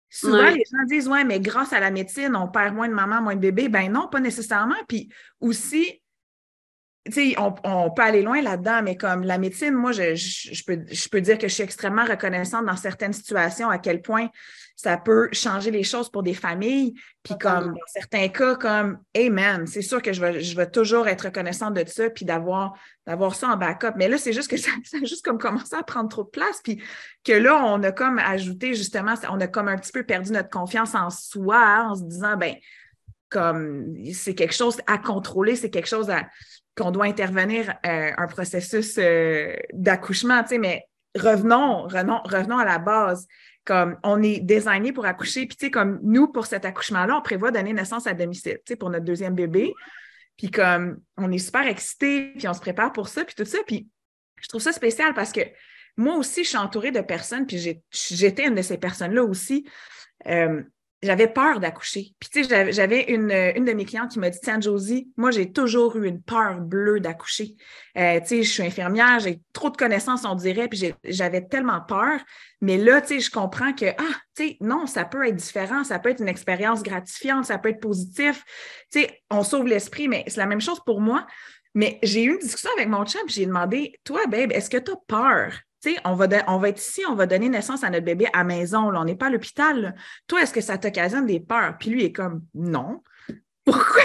[0.09, 3.21] souvent, les gens disent Ouais, mais grâce à la médecine, on perd moins de mamans,
[3.21, 3.69] moins de bébés.
[3.69, 4.75] Ben non, pas nécessairement.
[4.87, 6.01] Puis aussi,
[7.37, 11.09] on, on, peut aller loin là-dedans, mais comme la médecine, moi, je, je, peux, je
[11.09, 14.29] peux dire que je suis extrêmement reconnaissante dans certaines situations à quel point
[14.77, 16.93] ça peut changer les choses pour des familles.
[17.23, 21.07] Puis comme dans certains cas, comme Amen, c'est sûr que je vais, je vais toujours
[21.07, 23.93] être reconnaissante de ça, puis d'avoir, d'avoir ça en backup.
[23.95, 26.61] Mais là, c'est juste que ça, a juste comme commencé à prendre trop de place,
[26.63, 26.81] puis
[27.23, 30.49] que là, on a comme ajouté justement, on a comme un petit peu perdu notre
[30.49, 32.55] confiance en soi en se disant, ben
[33.29, 36.27] comme c'est quelque chose à contrôler, c'est quelque chose à
[36.77, 40.83] qu'on doit intervenir euh, un processus euh, d'accouchement, tu sais, mais
[41.15, 43.27] revenons, revenons, revenons à la base.
[43.65, 47.21] Comme on est désigné pour accoucher, puis tu sais, comme nous, pour cet accouchement-là, on
[47.21, 49.73] prévoit donner naissance à domicile, tu sais, pour notre deuxième bébé.
[50.37, 53.57] Puis comme on est super excités, puis on se prépare pour ça, puis tout ça.
[53.65, 53.89] Puis
[54.39, 55.41] je trouve ça spécial parce que
[55.97, 59.67] moi aussi, je suis entourée de personnes, puis j'étais une de ces personnes-là aussi.
[60.27, 60.61] Euh,
[61.03, 62.15] j'avais peur d'accoucher.
[62.19, 65.29] Puis, tu sais, j'avais une, une de mes clientes qui m'a dit Tiens, Josie, moi,
[65.29, 67.55] j'ai toujours eu une peur bleue d'accoucher.
[67.97, 71.81] Euh, tu sais, je suis infirmière, j'ai trop de connaissances, on dirait, puis j'avais tellement
[71.81, 72.19] peur.
[72.61, 75.83] Mais là, tu sais, je comprends que, ah, tu sais, non, ça peut être différent,
[75.83, 78.43] ça peut être une expérience gratifiante, ça peut être positif.
[78.91, 81.27] Tu sais, on sauve l'esprit, mais c'est la même chose pour moi.
[81.75, 84.91] Mais j'ai eu une discussion avec mon chum, j'ai demandé Toi, babe, est-ce que tu
[84.91, 85.53] as peur?
[86.05, 88.91] On va, on va être ici, on va donner naissance à notre bébé à maison,
[88.93, 89.95] on n'est pas à l'hôpital.
[90.27, 91.77] Toi, est-ce que ça t'occasionne des peurs?
[91.77, 93.03] Puis lui est comme, non.
[93.65, 94.01] Pourquoi,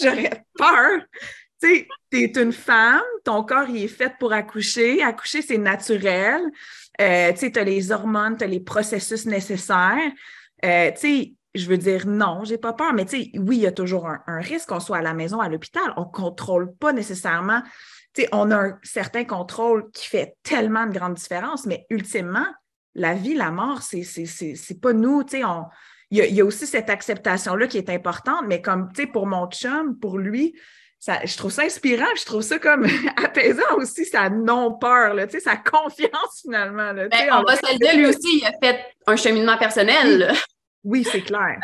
[0.00, 1.00] j'aurais peur?
[1.60, 5.02] Tu es une femme, ton corps il est fait pour accoucher.
[5.02, 6.42] Accoucher, c'est naturel.
[7.00, 10.10] Euh, tu as les hormones, tu as les processus nécessaires.
[10.64, 10.90] Euh,
[11.54, 14.40] je veux dire, non, j'ai pas peur, mais oui, il y a toujours un, un
[14.40, 15.92] risque qu'on soit à la maison, à l'hôpital.
[15.96, 17.62] On contrôle pas nécessairement
[18.32, 22.46] on a un certain contrôle qui fait tellement de grandes différences, mais ultimement,
[22.94, 25.22] la vie, la mort, c'est, c'est, pas nous.
[25.44, 25.64] On,
[26.10, 30.18] il, y a, aussi cette acceptation-là qui est importante, mais comme pour mon chum, pour
[30.18, 30.54] lui,
[30.98, 35.56] ça, je trouve ça inspirant, je trouve ça comme apaisant aussi, sa non-peur, là, sa
[35.56, 36.92] confiance finalement.
[36.92, 40.32] Là, ben, on va se le dire, lui aussi, il a fait un cheminement personnel.
[40.84, 41.58] Oui, c'est clair.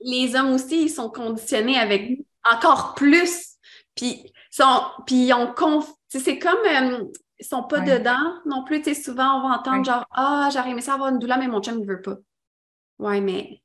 [0.00, 2.18] les hommes aussi, ils sont conditionnés avec
[2.50, 3.56] encore plus.
[3.94, 5.54] Puis sont, puis ils ont
[6.08, 7.04] c'est comme euh,
[7.38, 8.82] ils sont pas dedans non plus.
[8.82, 11.48] Tu sais, souvent, on va entendre genre Ah, j'aurais aimé ça avoir une douleur, mais
[11.48, 12.16] mon chum ne veut pas.
[12.98, 13.62] Ouais, mais.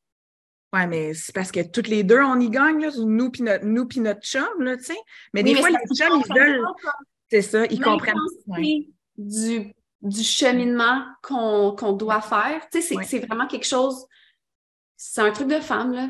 [0.73, 3.65] Ouais, mais c'est parce que toutes les deux, on y gagne, là, nous puis notre,
[3.65, 4.97] nous notre chum, là, tu sais.
[5.33, 6.65] Mais des fois, les chums, ils veulent.
[7.29, 8.15] C'est ça, ils comprennent.
[9.15, 12.67] Du, du cheminement qu'on doit faire.
[12.71, 14.05] Tu sais, c'est vraiment quelque chose.
[14.97, 16.09] C'est un truc de femme, là.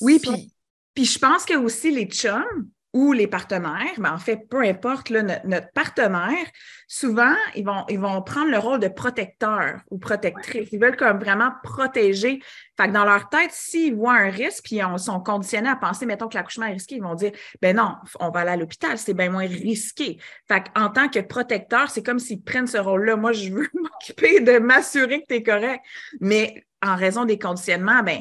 [0.00, 0.52] Oui, puis,
[0.94, 5.10] puis je pense que aussi les chums, ou les partenaires, mais en fait, peu importe
[5.10, 6.46] notre, partenaire,
[6.88, 10.68] souvent, ils vont, ils vont prendre le rôle de protecteur ou protectrice.
[10.72, 12.42] Ils veulent comme vraiment protéger.
[12.76, 16.04] Fait que dans leur tête, s'ils voient un risque, puis ils sont conditionnés à penser,
[16.04, 17.30] mettons que l'accouchement est risqué, ils vont dire,
[17.62, 20.18] ben non, on va aller à l'hôpital, c'est bien moins risqué.
[20.48, 23.14] Fait en tant que protecteur, c'est comme s'ils prennent ce rôle-là.
[23.14, 25.84] Moi, je veux m'occuper de m'assurer que tu es correct.
[26.20, 28.20] Mais en raison des conditionnements, ben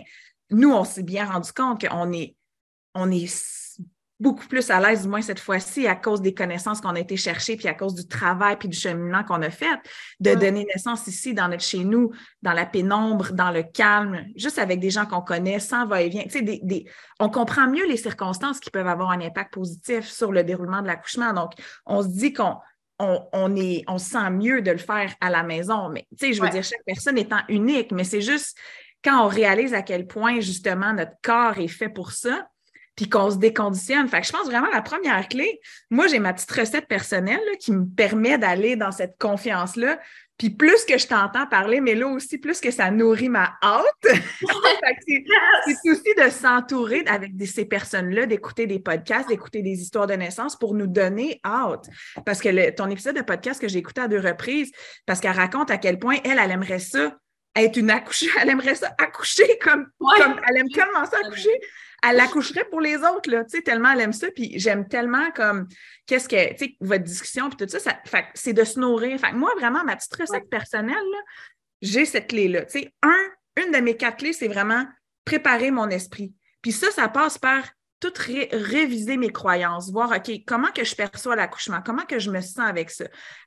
[0.51, 2.35] nous, on s'est bien rendu compte qu'on est,
[2.93, 3.27] on est
[4.19, 7.15] beaucoup plus à l'aise, du moins cette fois-ci, à cause des connaissances qu'on a été
[7.15, 9.79] chercher, puis à cause du travail, puis du cheminement qu'on a fait,
[10.19, 14.59] de donner naissance ici, dans notre chez nous, dans la pénombre, dans le calme, juste
[14.59, 16.23] avec des gens qu'on connaît, sans va-et-vient.
[16.23, 16.85] Tu sais, des,
[17.19, 20.87] on comprend mieux les circonstances qui peuvent avoir un impact positif sur le déroulement de
[20.87, 21.31] l'accouchement.
[21.31, 21.53] Donc,
[21.85, 22.57] on se dit qu'on
[22.99, 25.87] on, est, on se sent mieux de le faire à la maison.
[25.89, 28.57] Mais, tu sais, je veux dire, chaque personne étant unique, mais c'est juste
[29.01, 32.49] quand on réalise à quel point, justement, notre corps est fait pour ça,
[32.99, 34.09] puis qu'on se déconditionne.
[34.09, 37.71] Fait que je pense vraiment la première clé, moi, j'ai ma petite recette personnelle qui
[37.71, 40.01] me permet d'aller dans cette confiance-là.
[40.37, 43.85] Puis plus que je t'entends parler, mais là aussi, plus que ça nourrit ma hâte.
[44.03, 50.57] c'est aussi de s'entourer avec ces personnes-là, d'écouter des podcasts, d'écouter des histoires de naissance
[50.57, 51.87] pour nous donner hâte.
[52.25, 54.73] Parce que ton épisode de podcast que j'ai écouté à deux reprises,
[55.05, 57.15] parce qu'elle raconte à quel point elle, elle aimerait ça
[57.55, 61.61] être une accouchée, elle aimerait ça accoucher comme, comme elle aime tellement ça accoucher
[62.07, 64.27] elle l'accoucherait pour les autres, là, tu sais, tellement elle aime ça.
[64.31, 65.67] Puis j'aime tellement comme,
[66.05, 67.99] qu'est-ce que, tu sais, votre discussion, puis tout ça, ça
[68.33, 69.19] c'est de se nourrir.
[69.19, 70.95] Fait moi, vraiment, ma petite recette personnelle,
[71.81, 72.65] j'ai cette clé-là.
[72.65, 74.85] Tu sais, un, une de mes quatre clés, c'est vraiment
[75.25, 76.33] préparer mon esprit.
[76.61, 77.63] Puis ça, ça passe par
[77.99, 78.13] tout
[78.51, 82.59] réviser mes croyances, voir, OK, comment que je perçois l'accouchement, comment que je me sens
[82.59, 83.05] avec ça,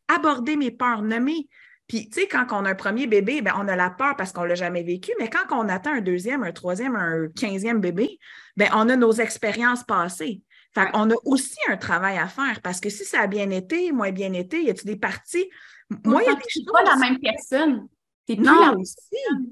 [0.09, 1.49] aborder mes peurs, nommer,
[1.93, 4.33] puis, tu sais, quand on a un premier bébé, ben, on a la peur parce
[4.33, 7.83] qu'on ne l'a jamais vécu, mais quand on attend un deuxième, un troisième, un quinzième
[7.83, 8.19] bébé,
[8.57, 10.41] ben, on a nos expériences passées.
[10.75, 13.93] Fait qu'on a aussi un travail à faire parce que si ça a bien été,
[13.93, 15.51] moins bien été, y a-tu des parties?
[16.03, 16.65] Moi, il y a des choses.
[16.73, 17.87] pas la même personne.
[18.27, 18.97] Tu plus non, la aussi.
[19.11, 19.51] Tu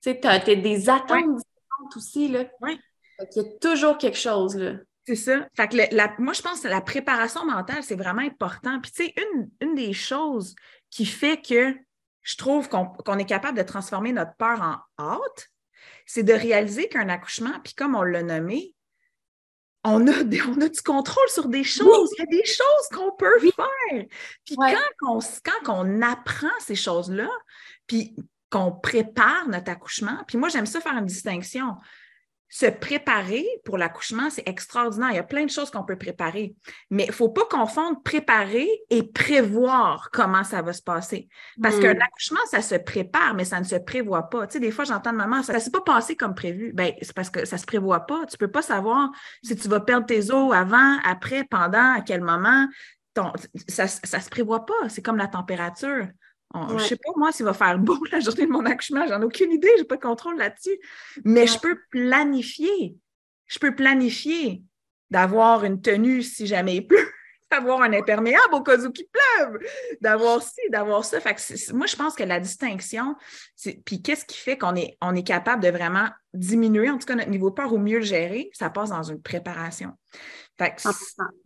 [0.00, 2.46] sais, tu as, des attentes différentes aussi, là.
[2.60, 2.76] Oui.
[3.20, 4.78] Il y a toujours quelque chose, là.
[5.06, 5.48] C'est ça.
[5.56, 8.80] Fait que la, moi, je pense que la préparation mentale, c'est vraiment important.
[8.80, 10.56] Puis, tu sais, une, une, des choses
[10.90, 11.74] qui fait que
[12.22, 15.50] je trouve qu'on est capable de transformer notre peur en hâte,
[16.06, 18.74] c'est de réaliser qu'un accouchement, puis comme on l'a nommé,
[19.84, 20.12] on a,
[20.48, 22.10] on a du contrôle sur des choses.
[22.18, 24.04] Il y a des choses qu'on peut faire.
[24.44, 27.30] Puis quand, on, quand on apprend ces choses-là,
[27.86, 28.16] puis
[28.50, 31.76] qu'on prépare notre accouchement, puis moi, j'aime ça faire une distinction
[32.48, 35.10] se préparer pour l'accouchement, c'est extraordinaire.
[35.10, 36.54] Il y a plein de choses qu'on peut préparer.
[36.90, 41.28] Mais il ne faut pas confondre préparer et prévoir comment ça va se passer.
[41.60, 42.02] Parce qu'un hmm.
[42.02, 44.46] accouchement, ça se prépare, mais ça ne se prévoit pas.
[44.46, 46.72] Tu sais, des fois, j'entends de maman, ça ne s'est pas passé comme prévu.
[46.72, 48.26] Ben, c'est parce que ça ne se prévoit pas.
[48.26, 49.10] Tu ne peux pas savoir
[49.42, 52.68] si tu vas perdre tes os avant, après, pendant, à quel moment.
[53.68, 54.88] ça ne se prévoit pas.
[54.88, 56.06] C'est comme la température.
[56.54, 59.20] Je ne sais pas, moi, s'il va faire beau la journée de mon accouchement, j'en
[59.20, 60.78] ai aucune idée, je n'ai pas de contrôle là-dessus.
[61.24, 62.96] Mais je peux planifier.
[63.46, 64.62] Je peux planifier
[65.10, 67.08] d'avoir une tenue si jamais il pleut,
[67.50, 69.58] d'avoir un imperméable au cas où il pleuve,
[70.00, 71.18] d'avoir ci, d'avoir ça.
[71.74, 73.14] moi, je pense que la distinction,
[73.84, 77.14] puis qu'est-ce qui fait qu'on est, on est capable de vraiment diminuer, en tout cas,
[77.14, 79.92] notre niveau de peur ou mieux le gérer, ça passe dans une préparation.
[80.58, 80.74] Fait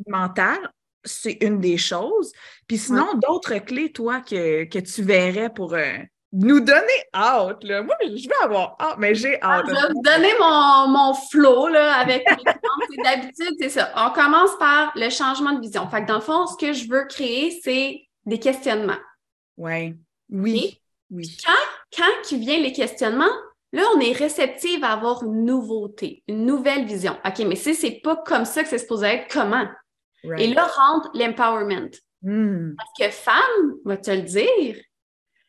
[0.06, 0.70] mentale,
[1.04, 2.32] c'est une des choses.
[2.66, 5.98] Puis sinon, d'autres clés, toi, que, tu verrais pour euh,
[6.32, 6.80] nous donner
[7.14, 7.64] hâte.
[7.64, 7.82] Là.
[7.82, 9.66] Moi, je vais avoir hâte, mais j'ai ah, hâte.
[9.68, 12.24] je vais vous donner mon, mon flow là, avec
[13.04, 13.92] D'habitude, c'est ça.
[13.96, 15.88] On commence par le changement de vision.
[15.88, 18.98] Fait que dans le fond, ce que je veux créer, c'est des questionnements.
[19.56, 19.94] Ouais.
[20.28, 20.80] Oui.
[21.10, 21.36] Oui.
[21.44, 23.32] Quand, quand vient les questionnements,
[23.72, 27.16] Là, on est réceptive à avoir une nouveauté, une nouvelle vision.
[27.24, 29.66] OK, mais si c'est pas comme ça que c'est supposé être, comment?
[30.38, 31.90] Et là rentre l'empowerment.
[32.22, 32.74] Hmm.
[32.76, 34.76] Parce que femme, va te le dire,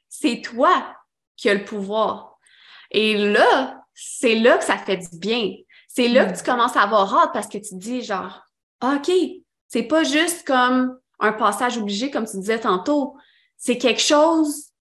[0.10, 0.96] c'est toi
[1.36, 2.38] qui as le pouvoir.
[2.92, 5.54] Et là, c'est là que ça fait du bien.
[5.88, 6.38] C'est là que hmm.
[6.38, 8.42] tu commences à avoir hâte parce que tu te dis genre,
[8.82, 9.12] OK,
[9.68, 13.16] c'est pas juste comme un passage obligé, comme tu disais tantôt.
[13.58, 14.72] C'est quelque chose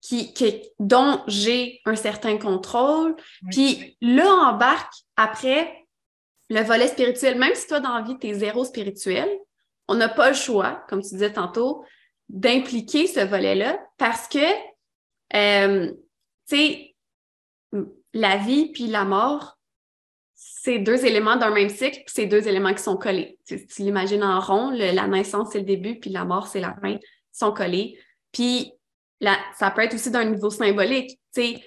[0.00, 0.34] qui,
[0.78, 3.16] dont j'ai un certain contrôle.
[3.50, 5.79] Puis là, embarque après
[6.50, 9.28] le volet spirituel, même si toi, dans la vie, tu es zéro spirituel,
[9.88, 11.84] on n'a pas le choix, comme tu disais tantôt,
[12.28, 14.38] d'impliquer ce volet-là parce que,
[15.34, 15.92] euh,
[16.48, 16.96] tu sais,
[18.12, 19.58] la vie puis la mort,
[20.34, 23.38] c'est deux éléments d'un même cycle, puis c'est deux éléments qui sont collés.
[23.46, 26.98] Tu, l'imagines en rond, la naissance, c'est le début, puis la mort, c'est la fin,
[27.32, 27.98] sont collés.
[28.32, 28.72] Puis
[29.54, 31.20] ça peut être aussi d'un niveau symbolique.
[31.32, 31.64] Tu sais,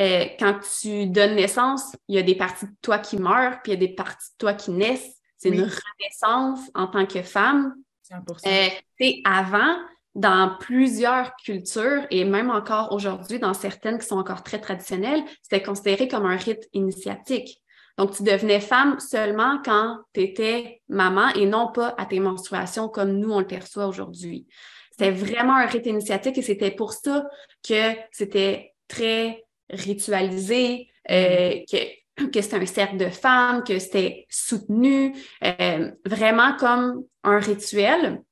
[0.00, 3.72] euh, quand tu donnes naissance, il y a des parties de toi qui meurent, puis
[3.72, 5.18] il y a des parties de toi qui naissent.
[5.36, 7.74] C'est une renaissance en tant que femme.
[8.10, 8.46] 100%.
[8.46, 9.76] Euh, avant,
[10.14, 15.62] dans plusieurs cultures et même encore aujourd'hui, dans certaines qui sont encore très traditionnelles, c'était
[15.62, 17.60] considéré comme un rite initiatique.
[17.98, 22.88] Donc, tu devenais femme seulement quand tu étais maman et non pas à tes menstruations
[22.88, 24.46] comme nous, on le perçoit aujourd'hui.
[24.90, 27.26] C'était vraiment un rite initiatique et c'était pour ça
[27.66, 35.14] que c'était très ritualisé, euh, que, que c'était un cercle de femmes, que c'était soutenu,
[35.44, 38.22] euh, vraiment comme un rituel.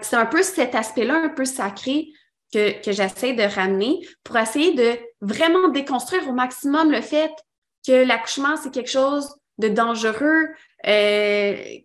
[0.00, 2.08] c'est un peu cet aspect-là, un peu sacré,
[2.52, 7.32] que, que j'essaie de ramener pour essayer de vraiment déconstruire au maximum le fait
[7.86, 10.48] que l'accouchement, c'est quelque chose de dangereux,
[10.86, 11.78] euh,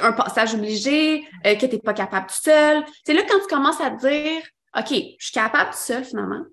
[0.00, 2.84] un passage obligé, euh, que tu n'es pas capable tout seul.
[3.04, 4.42] C'est là quand tu commences à te dire,
[4.76, 6.44] OK, je suis capable tout seul finalement.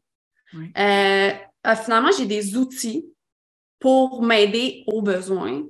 [0.77, 1.31] Euh,
[1.63, 3.05] ah, finalement, j'ai des outils
[3.79, 5.63] pour m'aider aux besoins.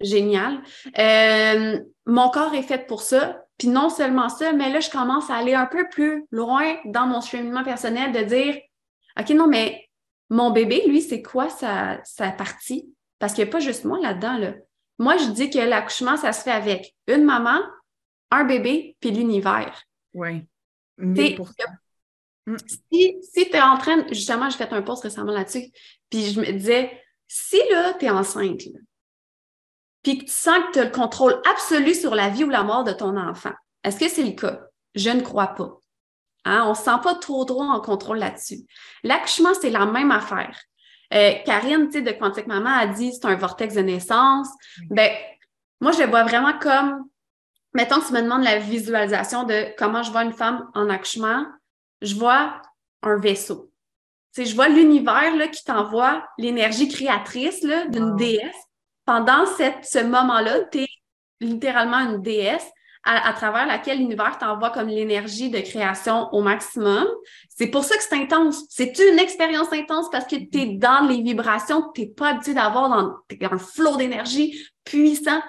[0.00, 0.62] génial.
[0.98, 3.44] Euh, mon corps est fait pour ça.
[3.58, 7.06] Puis non seulement ça, mais là, je commence à aller un peu plus loin dans
[7.06, 8.56] mon cheminement personnel de dire,
[9.18, 9.88] OK, non, mais
[10.30, 12.94] mon bébé, lui, c'est quoi sa, sa partie?
[13.18, 14.38] Parce qu'il n'y a pas juste moi là-dedans.
[14.38, 14.54] Là.
[15.00, 17.58] Moi, je dis que l'accouchement, ça se fait avec une maman,
[18.30, 19.82] un bébé, puis l'univers.
[20.14, 20.46] Oui.
[22.48, 22.56] Mm.
[22.90, 25.70] Si, si tu es en train, justement, j'ai fait un post récemment là-dessus,
[26.08, 28.62] puis je me disais, si là, tu es enceinte,
[30.02, 32.62] puis que tu sens que tu as le contrôle absolu sur la vie ou la
[32.62, 33.52] mort de ton enfant,
[33.84, 34.60] est-ce que c'est le cas?
[34.94, 35.78] Je ne crois pas.
[36.46, 36.64] Hein?
[36.66, 38.60] On ne se sent pas trop droit en contrôle là-dessus.
[39.02, 40.58] L'accouchement, c'est la même affaire.
[41.12, 44.48] Euh, Karine, tu sais, de Quantique Maman a dit c'est un vortex de naissance.
[44.88, 45.10] Ben,
[45.80, 47.04] moi, je le vois vraiment comme,
[47.74, 51.44] mettons que tu me demandes la visualisation de comment je vois une femme en accouchement,
[52.02, 52.60] je vois
[53.02, 53.70] un vaisseau.
[54.34, 58.54] Tu sais, je vois l'univers là, qui t'envoie l'énergie créatrice d'une déesse.
[59.04, 60.88] Pendant cette, ce moment-là, tu es
[61.40, 62.66] littéralement une déesse
[63.04, 67.06] à, travers laquelle l'univers t'envoie comme l'énergie de création au maximum.
[67.48, 68.64] C'est pour ça que c'est intense.
[68.68, 70.10] C'est une expérience intense?
[70.10, 73.58] Parce que tu es dans les vibrations que tu n'es pas habitué d'avoir dans, un
[73.58, 75.40] flot d'énergie puissant.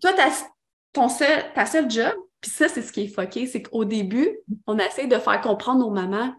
[0.00, 0.12] Toi,
[0.92, 4.38] ton seul, ta seule job, puis ça, c'est ce qui est foqué, c'est qu'au début,
[4.66, 6.34] on essaie de faire comprendre aux mamans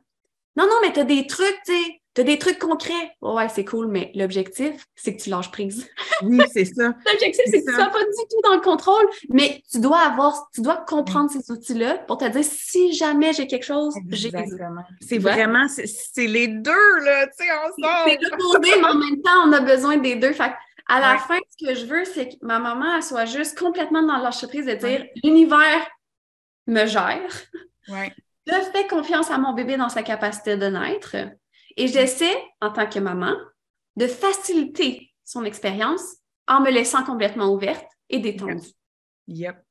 [0.56, 3.16] non, non, mais tu as des trucs, tu sais, tu as des trucs concrets.
[3.22, 5.90] ouais, c'est cool, mais l'objectif, c'est que tu lâches prise.
[6.22, 6.94] Oui, c'est ça.
[7.12, 9.98] l'objectif, c'est que tu ne sois pas du tout dans le contrôle, mais tu dois
[9.98, 14.30] avoir, tu dois comprendre ces outils-là pour te dire si jamais j'ai quelque chose, j'ai.
[15.02, 18.12] C'est vraiment, c'est les deux, là, tu sais, ensemble.
[18.12, 20.34] C'est le mais en même temps, on a besoin des deux.
[20.34, 20.52] Fait
[20.88, 24.04] à la fin, ce que je veux, c'est que ma maman elle soit juste complètement
[24.04, 25.88] dans l'entreprise de dire l'univers
[26.68, 27.32] me gère.
[27.88, 28.14] Ouais.
[28.46, 31.16] Je fais confiance à mon bébé dans sa capacité de naître
[31.78, 33.36] et j'essaie, en tant que maman,
[33.96, 36.18] de faciliter son expérience
[36.48, 38.68] en me laissant complètement ouverte et détendue.
[39.28, 39.64] Yep.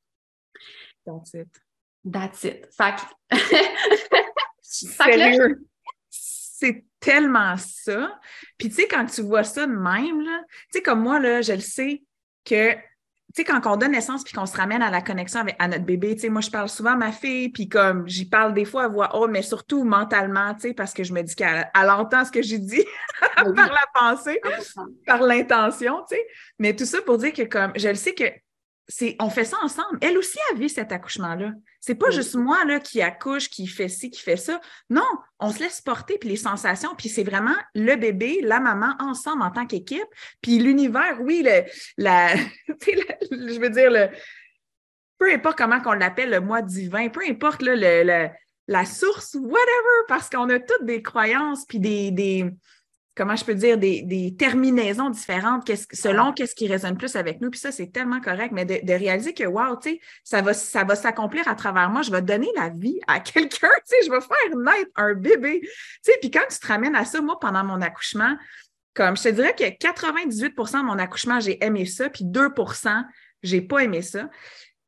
[1.04, 1.48] That's it.
[2.04, 2.68] That's it.
[2.74, 2.94] Fait
[6.62, 8.20] C'est tellement ça.
[8.56, 11.54] Puis tu sais, quand tu vois ça de même, tu sais, comme moi, là, je
[11.54, 12.04] le sais
[12.44, 12.74] que
[13.34, 15.66] tu sais, quand on donne naissance puis qu'on se ramène à la connexion avec à
[15.66, 18.54] notre bébé, tu sais, moi, je parle souvent à ma fille, puis comme j'y parle
[18.54, 21.34] des fois à voix haute, mais surtout mentalement, tu sais, parce que je me dis
[21.34, 22.84] qu'elle entend ce que j'ai dit
[23.36, 24.40] par la pensée,
[25.04, 26.26] par l'intention, tu sais.
[26.60, 28.24] Mais tout ça pour dire que comme, je le sais que
[29.18, 29.98] on fait ça ensemble.
[30.00, 31.52] Elle aussi a vu cet accouchement-là.
[31.80, 34.60] C'est pas juste moi là, qui accouche, qui fait ci, qui fait ça.
[34.90, 35.06] Non,
[35.38, 39.42] on se laisse porter, puis les sensations, puis c'est vraiment le bébé, la maman, ensemble
[39.42, 40.06] en tant qu'équipe.
[40.40, 41.64] Puis l'univers, oui, le,
[41.96, 42.36] la,
[42.68, 44.08] je veux dire, le,
[45.18, 48.28] peu importe comment qu'on l'appelle, le moi divin, peu importe le,
[48.68, 52.50] la source, whatever, parce qu'on a toutes des croyances, puis des, des
[53.14, 57.50] comment je peux dire, des, terminaisons différentes selon qu'est-ce qui résonne plus avec nous.
[57.50, 60.84] Puis ça, c'est tellement correct, mais de, réaliser que, wow, tu sais, ça va, ça
[60.84, 62.02] va s'accomplir à travers moi.
[62.02, 65.60] Je vais donner la vie à quelqu'un, tu sais, je vais faire naître un bébé.
[65.62, 65.68] Tu
[66.02, 68.36] sais, puis quand tu te ramènes à ça, moi, pendant mon accouchement,
[68.94, 73.04] comme je te dirais que 98% de mon accouchement, j'ai aimé ça, puis 2%
[73.42, 74.30] j'ai pas aimé ça.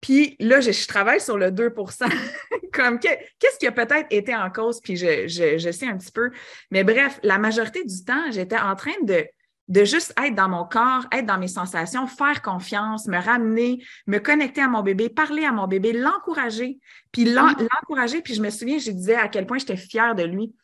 [0.05, 2.05] Puis là, je, travaille sur le 2%
[2.75, 6.31] Comme qu'est-ce qui a peut-être été en cause, puis je, je, sais un petit peu.
[6.71, 9.25] Mais bref, la majorité du temps, j'étais en train de,
[9.69, 14.19] de juste être dans mon corps, être dans mes sensations, faire confiance, me ramener, me
[14.19, 16.81] connecter à mon bébé, parler à mon bébé, l'encourager,
[17.11, 18.21] puis l'encourager.
[18.21, 20.55] Puis je me souviens, je disais à quel point j'étais fière de lui.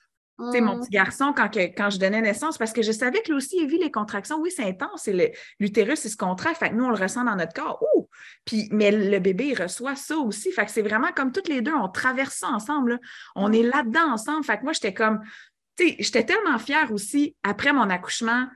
[0.41, 0.81] Mon mmh.
[0.81, 3.69] petit garçon, quand, quand je donnais naissance, parce que je savais que lui aussi, il
[3.69, 4.39] vit les contractions.
[4.41, 6.59] Oui, c'est intense, c'est l'utérus, il se contracte.
[6.59, 7.83] Fait que nous, on le ressent dans notre corps.
[7.95, 8.09] Ouh!
[8.45, 10.51] Puis, mais le bébé, il reçoit ça aussi.
[10.53, 12.99] Fait que c'est vraiment comme toutes les deux, on traverse ça ensemble.
[13.37, 14.45] On est là-dedans ensemble.
[14.45, 15.21] Fait que moi, j'étais comme,
[15.77, 18.47] tu sais, j'étais tellement fière aussi, après mon accouchement,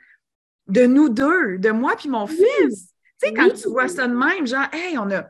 [0.67, 2.95] de nous deux, de moi puis mon fils.
[3.21, 5.25] Tu sais, quand tu vois ça de même, genre, hey, on a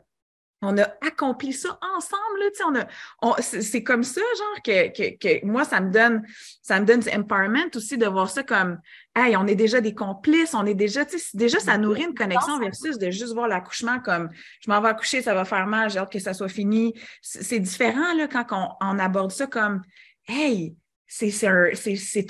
[0.65, 2.39] on a accompli ça ensemble.
[2.39, 2.85] Là,
[3.21, 6.23] on a, c'est comme ça, genre, que, que, que, moi, ça me donne,
[6.61, 8.79] ça me donne du empowerment aussi de voir ça comme
[9.15, 12.13] Hey, on est déjà des complices, on est déjà, tu sais, déjà, ça nourrit une
[12.13, 15.89] connexion versus de juste voir l'accouchement comme je m'en vais accoucher, ça va faire mal,
[15.89, 16.93] j'ai hâte que ça soit fini.
[17.21, 19.81] C'est différent là, quand on, on, aborde ça comme
[20.27, 20.75] Hey,
[21.07, 21.69] c'est un,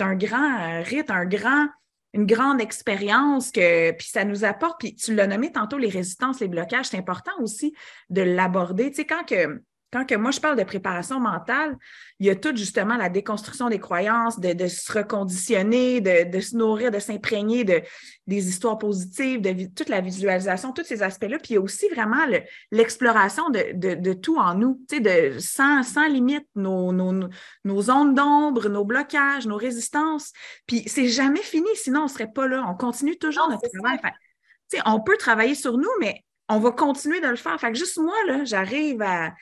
[0.02, 1.68] un grand rite, un grand
[2.16, 6.40] une grande expérience que puis ça nous apporte puis tu l'as nommé tantôt les résistances
[6.40, 7.76] les blocages c'est important aussi
[8.10, 8.90] de l'aborder.
[8.90, 9.62] Tu sais quand que
[9.96, 11.78] quand que moi je parle de préparation mentale,
[12.20, 16.92] il y a tout justement la déconstruction des croyances, de, se reconditionner, de, se nourrir,
[16.92, 17.82] de s'imprégner de,
[18.28, 21.38] des histoires positives, de toute la visualisation, tous ces aspects-là.
[21.40, 22.26] Puis il y a aussi vraiment
[22.72, 27.30] l'exploration de, tout en nous, tu sais, de, sans, sans limite, nos, nos,
[27.64, 30.34] nos zones d'ombre, nos blocages, nos résistances.
[30.68, 32.66] Puis c'est jamais fini, sinon on ne serait pas là.
[32.68, 34.00] On continue toujours notre travail.
[34.68, 37.60] sais, on peut travailler sur nous, mais on va continuer de le faire.
[37.60, 39.34] Fait que juste moi, là, j'arrive à,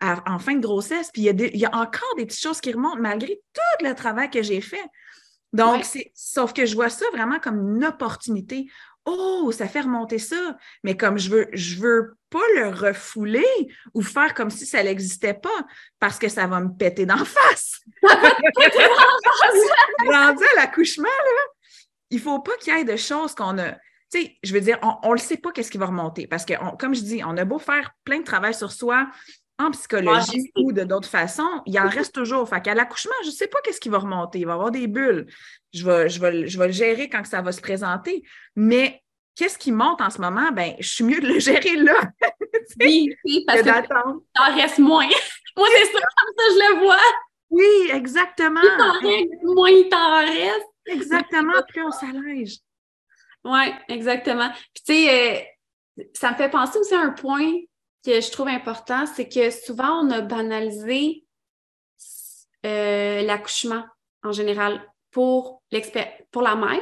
[0.00, 3.40] en fin de grossesse, puis il y, a encore des petites choses qui remontent malgré
[3.52, 4.84] tout le travail que j'ai fait.
[5.52, 8.66] Donc, c'est, sauf que je vois ça vraiment comme une opportunité.
[9.04, 10.56] Oh, ça fait remonter ça.
[10.82, 13.44] Mais comme je veux, je veux pas le refouler
[13.92, 15.66] ou faire comme si ça n'existait pas
[15.98, 17.80] parce que ça va me péter d'en face.
[20.06, 21.42] Rendu à l'accouchement, là,
[22.10, 23.74] il faut pas qu'il y ait de choses qu'on a
[24.12, 26.44] tu sais, je veux dire, on ne le sait pas qu'est-ce qui va remonter parce
[26.44, 29.08] que, comme je dis, on a beau faire plein de travail sur soi
[29.58, 32.48] en psychologie ou de d'autres façons, il en reste toujours.
[32.48, 34.40] Fait qu'à l'accouchement, je ne sais pas qu'est-ce qui va remonter.
[34.40, 35.26] Il va y avoir des bulles.
[35.72, 38.22] Je vais, je vais, je vais le gérer quand ça va se présenter.
[38.56, 39.02] Mais
[39.36, 40.50] qu'est-ce qui monte en ce moment?
[40.52, 41.94] Ben, je suis mieux de le gérer là.
[42.80, 45.08] oui, oui, parce que, en reste moins.
[45.56, 46.96] Moi, c'est ça, comme ça, je le vois.
[47.50, 48.60] Oui, exactement.
[49.42, 50.66] moins il t'en reste.
[50.86, 52.58] Exactement, plus on s'allège.
[53.44, 54.50] Oui, exactement.
[54.74, 55.46] Puis tu sais,
[55.98, 57.52] euh, ça me fait penser aussi à un point
[58.04, 61.24] que je trouve important, c'est que souvent on a banalisé
[62.64, 63.84] euh, l'accouchement
[64.22, 65.62] en général pour,
[66.30, 66.80] pour la mère.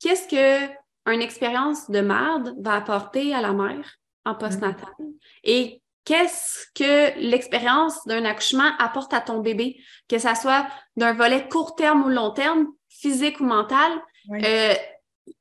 [0.00, 0.72] Qu'est-ce que
[1.06, 4.94] une expérience de merde va apporter à la mère en postnatal?
[5.44, 11.48] Et qu'est-ce que l'expérience d'un accouchement apporte à ton bébé, que ça soit d'un volet
[11.48, 13.92] court terme ou long terme, physique ou mental.
[14.30, 14.74] Euh,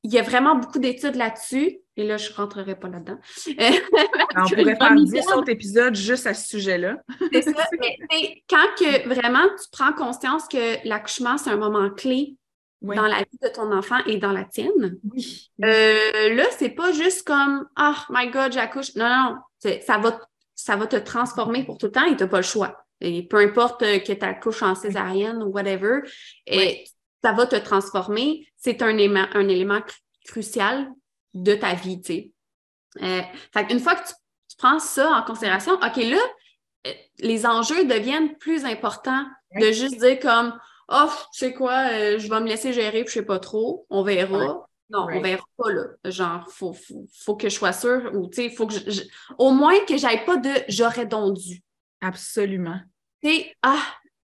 [0.03, 1.79] il y a vraiment beaucoup d'études là-dessus.
[1.97, 3.17] Et là, je ne rentrerai pas là-dedans.
[3.47, 6.97] on pourrait faire 10 autres épisodes juste à ce sujet-là.
[7.33, 7.51] c'est ça.
[8.11, 12.37] Mais, quand que vraiment tu prends conscience que l'accouchement, c'est un moment clé
[12.81, 15.51] dans la vie de ton enfant et dans la tienne, oui.
[15.65, 18.95] euh, là, c'est pas juste comme Oh my God, j'accouche.
[18.95, 20.21] Non, non, ça va,
[20.55, 22.85] ça va te transformer pour tout le temps et tu n'as pas le choix.
[23.01, 25.99] Et peu importe que tu accouches en césarienne ou whatever,
[26.47, 26.85] et
[27.23, 28.47] ça va te transformer.
[28.57, 29.81] C'est un élément, un élément
[30.25, 30.89] crucial
[31.33, 32.31] de ta vie, tu sais.
[33.01, 33.21] Euh,
[33.69, 34.13] une fois que tu,
[34.57, 36.17] prends ça en considération, OK, là,
[36.87, 40.59] euh, les enjeux deviennent plus importants de juste dire comme,
[40.89, 43.85] oh, tu sais quoi, euh, je vais me laisser gérer, puis je sais pas trop,
[43.89, 44.65] on verra.
[44.89, 45.83] Non, on verra pas, là.
[46.05, 46.75] Genre, faut,
[47.23, 49.03] faut, que je sois sûre, ou, tu sais, faut que je,
[49.37, 51.61] au moins que j'aille pas de j'aurais donc dû.
[52.01, 52.79] Absolument.
[53.23, 53.81] Tu sais, ah,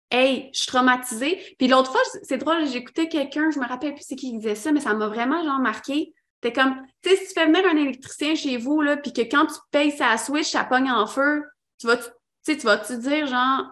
[0.10, 1.55] Hey, je suis traumatisée.
[1.58, 4.72] Puis l'autre fois, c'est drôle, j'écoutais quelqu'un, je me rappelle plus c'est qui disait ça,
[4.72, 6.14] mais ça m'a vraiment genre marqué.
[6.41, 9.22] T'es comme, tu sais, si tu fais venir un électricien chez vous, là, puis que
[9.22, 11.43] quand tu payes sa switch, ça pogne en feu,
[11.80, 12.03] tu vas, tu
[12.43, 13.66] sais, tu vas te dire genre,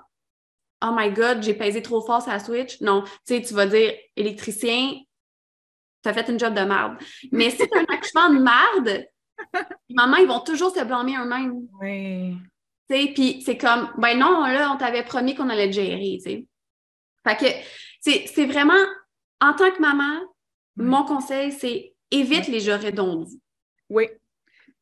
[0.83, 2.81] oh my god, j'ai pesé trop fort sa switch?
[2.81, 4.93] Non, tu sais, tu vas dire, électricien,
[6.01, 6.97] t'as fait une job de merde.
[7.31, 9.05] Mais si t'as un accouchement de merde,
[9.89, 11.67] maman, ils vont toujours se blâmer eux-mêmes.
[11.79, 12.35] Oui.
[12.87, 16.45] Puis c'est comme, ben non, là, on t'avait promis qu'on allait te gérer, tu
[17.23, 18.73] Fait que c'est vraiment,
[19.41, 20.21] en tant que maman,
[20.75, 23.27] mon conseil, c'est évite les j'aurais donc
[23.89, 24.07] Oui.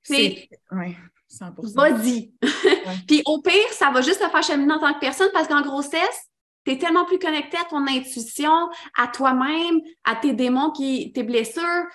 [0.01, 0.49] C'est.
[0.72, 0.95] Oui.
[1.30, 1.74] 100%.
[1.76, 2.32] Vas-y.
[3.08, 5.62] Puis au pire, ça va juste te faire cheminer en tant que personne parce qu'en
[5.62, 6.30] grossesse,
[6.66, 11.24] tu es tellement plus connecté à ton intuition, à toi-même, à tes démons, qui, tes
[11.24, 11.86] blessures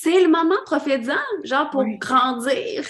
[0.00, 1.12] c'est le moment prophétisant,
[1.44, 2.84] genre pour grandir.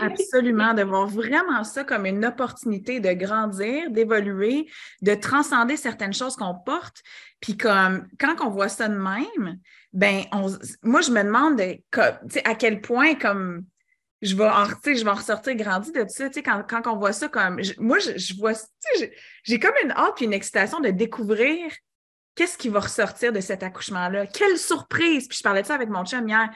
[0.00, 4.68] Absolument, de voir vraiment ça comme une opportunité de grandir, d'évoluer,
[5.00, 7.02] de transcender certaines choses qu'on porte.
[7.40, 9.58] Puis comme quand on voit ça de même,
[9.92, 10.24] ben
[10.82, 11.60] moi je me demande
[12.44, 13.64] à quel point comme
[14.20, 17.28] je vais en, je vais en ressortir grandi de ça, quand, quand on voit ça
[17.28, 18.52] comme moi je, je vois
[19.44, 21.70] j'ai comme une hâte et une excitation de découvrir
[22.40, 24.26] qu'est-ce qui va ressortir de cet accouchement-là?
[24.26, 25.28] Quelle surprise!
[25.28, 26.48] Puis je parlais de ça avec mon chum hier.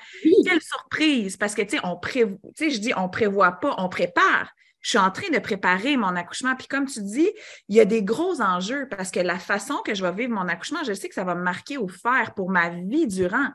[0.42, 1.36] Quelle surprise!
[1.36, 4.50] Parce que, tu sais, on prévoit, tu sais, je dis, on prévoit pas, on prépare.
[4.80, 6.56] Je suis en train de préparer mon accouchement.
[6.56, 7.28] Puis comme tu dis,
[7.68, 10.48] il y a des gros enjeux parce que la façon que je vais vivre mon
[10.48, 13.48] accouchement, je sais que ça va me marquer au fer pour ma vie durant.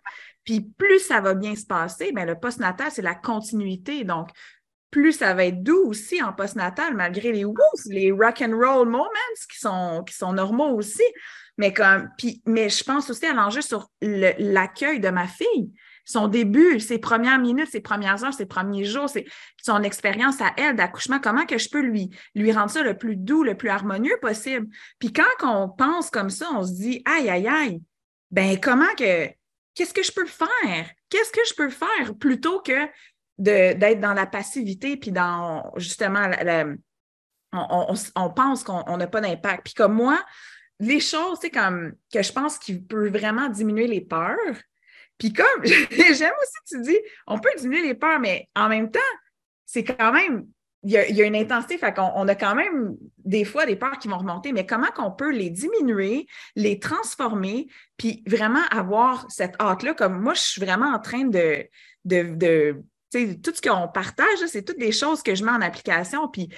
[0.44, 4.04] Puis plus ça va bien se passer, bien, le postnatal, c'est la continuité.
[4.04, 4.30] Donc,
[4.92, 8.88] plus ça va être doux aussi en postnatal, malgré les woofs, les rock and roll
[8.88, 9.10] moments
[9.52, 11.04] qui sont, qui sont normaux aussi.
[11.60, 15.72] Mais, comme, puis, mais je pense aussi à l'enjeu sur l'accueil de ma fille
[16.10, 19.12] son début, ses premières minutes, ses premières heures, ses premiers jours,
[19.62, 23.16] son expérience à elle d'accouchement, comment que je peux lui, lui rendre ça le plus
[23.16, 24.66] doux, le plus harmonieux possible?
[24.98, 27.84] Puis quand on pense comme ça, on se dit, aïe, aïe, aïe,
[28.32, 29.28] ben comment que,
[29.76, 30.90] qu'est-ce que je peux faire?
[31.10, 32.88] Qu'est-ce que je peux faire plutôt que
[33.38, 36.28] d'être dans la passivité, puis dans justement,
[37.54, 39.64] on, pense qu'on n'a pas d'impact.
[39.64, 40.20] Puis comme moi,
[40.80, 44.38] les choses, c'est comme que je pense qu'il peut vraiment diminuer les peurs,
[45.18, 49.00] puis comme, j'aime aussi, tu dis, on peut diminuer les peurs, mais en même temps,
[49.66, 50.48] c'est quand même,
[50.84, 54.00] il y, a, une intensité, fait qu'on on a quand même des fois des peurs
[54.00, 56.26] qui vont remonter, mais comment qu'on peut les diminuer,
[56.56, 57.68] les transformer,
[57.98, 61.68] puis vraiment avoir cette hâte-là, comme moi, je suis vraiment en train de,
[62.06, 62.82] de
[63.12, 66.28] tout ce qu'on partage, c'est toutes des choses que je mets en application.
[66.28, 66.50] Puis,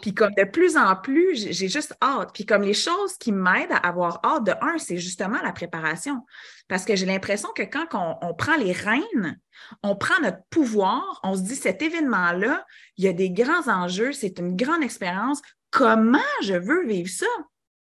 [0.00, 2.30] puis comme de plus en plus, j'ai juste hâte.
[2.32, 6.24] Puis comme les choses qui m'aident à avoir hâte, de un, c'est justement la préparation.
[6.68, 7.86] Parce que j'ai l'impression que quand
[8.22, 9.38] on, prend les rênes,
[9.82, 12.64] on prend notre pouvoir, on se dit cet événement-là,
[12.96, 15.40] il y a des grands enjeux, c'est une grande expérience.
[15.70, 17.26] Comment je veux vivre ça?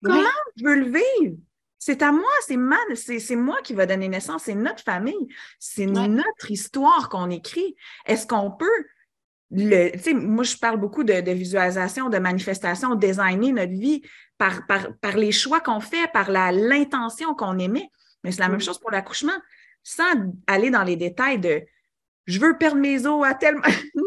[0.03, 0.24] Comment
[0.57, 1.38] je veux le vivre?
[1.80, 2.30] C'est à moi,
[2.95, 7.75] c'est c'est moi qui va donner naissance, c'est notre famille, c'est notre histoire qu'on écrit.
[8.05, 8.86] Est-ce qu'on peut
[9.51, 14.03] le, moi, je parle beaucoup de, visualisation, de manifestation, designer notre vie
[14.38, 17.89] par, par, les choix qu'on fait, par l'intention qu'on émet.
[18.23, 19.38] Mais c'est la même chose pour l'accouchement,
[19.82, 20.03] sans
[20.45, 21.63] aller dans les détails de
[22.25, 23.55] je veux perdre mes os à tel.
[23.95, 24.03] non!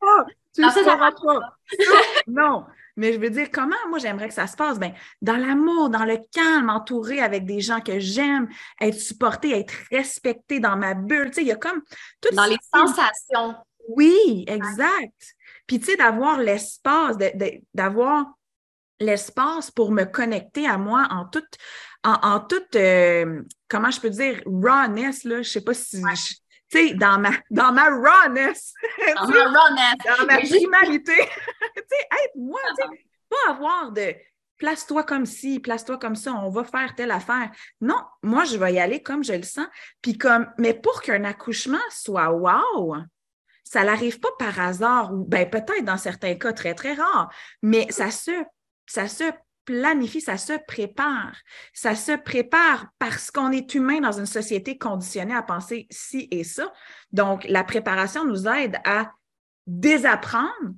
[0.54, 1.56] tu ne sauras pas.
[2.26, 2.64] non,
[2.98, 4.78] mais je veux dire, comment moi j'aimerais que ça se passe?
[4.78, 4.92] Ben,
[5.22, 8.48] dans l'amour, dans le calme, entouré avec des gens que j'aime,
[8.80, 11.28] être supporté, être respecté dans ma bulle.
[11.28, 11.80] Tu sais, il y a comme
[12.20, 13.54] tout Dans les sensations.
[13.88, 15.36] Oui, exact.
[15.68, 17.16] Puis, tu sais, d'avoir l'espace,
[17.72, 18.26] d'avoir
[18.98, 21.56] l'espace pour me connecter à moi en toute,
[22.02, 26.02] en, toute euh, comment je peux dire, rawness, là, je sais pas si,
[26.70, 28.74] tu sais, dans ma, dans ma rawness.
[29.14, 29.94] Dans ma rawness.
[30.04, 31.16] Dans ma primalité.
[31.76, 34.14] tu sais, être moi, tu sais, pas avoir de
[34.58, 37.50] place-toi comme ci, place-toi comme ça, on va faire telle affaire.
[37.80, 39.66] Non, moi, je vais y aller comme je le sens.
[40.02, 42.96] Puis comme, mais pour qu'un accouchement soit wow,
[43.64, 47.86] ça n'arrive pas par hasard, ou ben peut-être dans certains cas très, très rares, mais
[47.90, 48.32] ça se,
[48.86, 49.24] ça se
[49.68, 51.36] planifie, ça se prépare.
[51.74, 56.42] Ça se prépare parce qu'on est humain dans une société conditionnée à penser ci et
[56.42, 56.72] ça.
[57.12, 59.12] Donc, la préparation nous aide à
[59.66, 60.72] désapprendre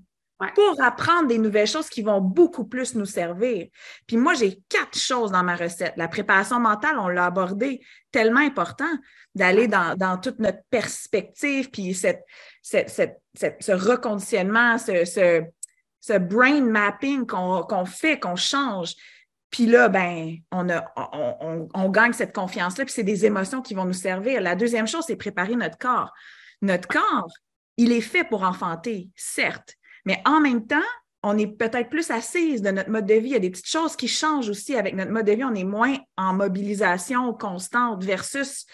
[0.57, 3.69] pour apprendre des nouvelles choses qui vont beaucoup plus nous servir.
[4.09, 5.93] Puis moi, j'ai quatre choses dans ma recette.
[5.97, 7.81] La préparation mentale, on l'a abordé,
[8.11, 8.91] tellement important
[9.37, 12.25] d'aller dans, toute notre perspective, puis cette,
[12.63, 15.45] ce reconditionnement, ce ce
[16.09, 18.95] brain mapping qu'on fait, qu'on change.
[19.51, 20.93] Puis là, ben, on, a,
[21.75, 24.41] on, gagne cette confiance-là, puis c'est des émotions qui vont nous servir.
[24.41, 26.13] La deuxième chose, c'est préparer notre corps.
[26.63, 27.31] Notre corps,
[27.77, 29.75] il est fait pour enfanter, certes,
[30.05, 30.79] mais en même temps,
[31.23, 33.31] on est peut-être plus assise de notre mode de vie.
[33.31, 35.45] Il y a des petites choses qui changent aussi avec notre mode de vie.
[35.45, 38.65] On est moins en mobilisation constante versus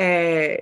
[0.00, 0.56] euh,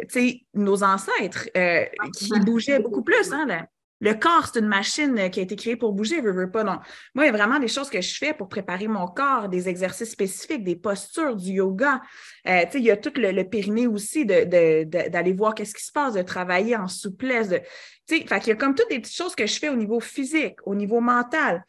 [0.54, 1.84] nos ancêtres euh,
[2.14, 3.32] qui bougeaient beaucoup plus.
[3.32, 3.66] Hein,
[4.00, 6.64] le corps, c'est une machine euh, qui a été créée pour bouger, veux, veux pas,
[6.64, 6.78] non.
[7.14, 9.68] Moi, il y a vraiment des choses que je fais pour préparer mon corps, des
[9.68, 12.02] exercices spécifiques, des postures, du yoga.
[12.46, 16.14] Euh, il y a tout le, périnée aussi d'aller de, voir qu'est-ce qui se passe,
[16.14, 17.48] de travailler en souplesse.
[17.48, 17.60] De,
[18.06, 20.58] fait il y a comme toutes des petites choses que je fais au niveau physique,
[20.64, 21.64] au niveau mental.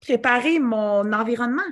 [0.00, 1.62] Préparer mon environnement.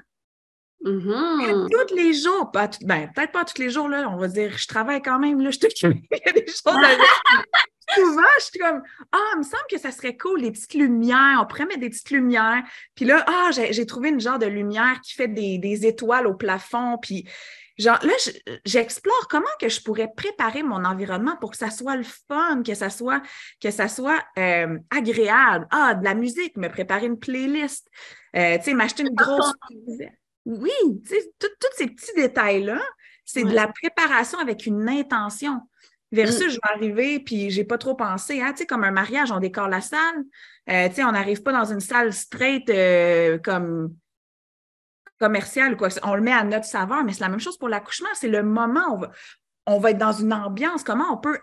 [0.84, 1.68] Mm-hmm.
[1.70, 5.00] Tous les jours, ben, peut-être pas tous les jours, là, on va dire, je travaille
[5.00, 5.66] quand même, là, je te...
[5.86, 6.72] il y a des choses à
[7.94, 8.82] souvent, je suis comme
[9.12, 11.90] Ah, il me semble que ça serait cool, les petites lumières, on pourrait mettre des
[11.90, 12.62] petites lumières.
[12.94, 16.98] Puis là, ah, j'ai trouvé une genre de lumière qui fait des, étoiles au plafond.
[17.00, 17.28] Puis
[17.78, 18.12] genre là,
[18.64, 22.74] j'explore comment que je pourrais préparer mon environnement pour que ça soit le fun, que
[22.74, 23.22] ça soit,
[23.60, 25.66] que ça soit euh, agréable.
[25.70, 27.88] Ah, de la musique, me préparer une playlist,
[28.36, 29.52] euh, tu sais, m'acheter une grosse.
[30.44, 30.70] Oui,
[31.04, 32.80] tu sais, tous ces petits détails-là,
[33.24, 35.60] c'est de la préparation avec une intention.
[36.12, 36.50] Versus, mm.
[36.50, 38.40] je vais arriver, puis j'ai pas trop pensé.
[38.40, 38.52] Hein?
[38.52, 40.24] Tu sais, comme un mariage, on décore la salle.
[40.70, 43.94] Euh, tu sais, on n'arrive pas dans une salle straight euh, comme
[45.18, 45.88] commerciale ou quoi.
[46.02, 48.08] On le met à notre saveur, mais c'est la même chose pour l'accouchement.
[48.14, 49.10] C'est le moment, on va,
[49.66, 50.84] on va être dans une ambiance.
[50.84, 51.38] Comment on peut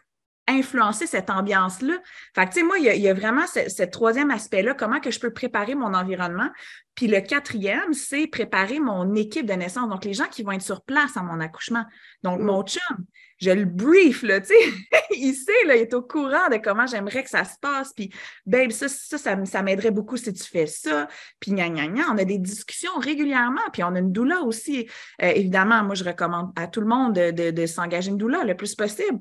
[0.47, 1.95] influencer cette ambiance-là?
[2.35, 5.19] Fait que, tu sais, moi, il y, a, vraiment ce, troisième aspect-là, comment que je
[5.19, 6.49] peux préparer mon environnement.
[6.95, 10.61] Puis le quatrième, c'est préparer mon équipe de naissance, donc les gens qui vont être
[10.61, 11.85] sur place à mon accouchement.
[12.23, 12.43] Donc, mm.
[12.43, 12.97] mon chum,
[13.39, 14.73] je le brief, là, tu sais,
[15.17, 17.93] il sait, là, il est au courant de comment j'aimerais que ça se passe.
[17.93, 18.11] Puis,
[18.45, 21.07] babe, ça, ça, ça, m'aiderait beaucoup si tu fais ça.
[21.39, 23.61] Puis, gna, gna, gna, on a des discussions régulièrement.
[23.71, 24.87] Puis, on a une doula aussi.
[25.21, 28.43] Euh, évidemment, moi, je recommande à tout le monde de, de, de s'engager une doula
[28.43, 29.19] le plus possible.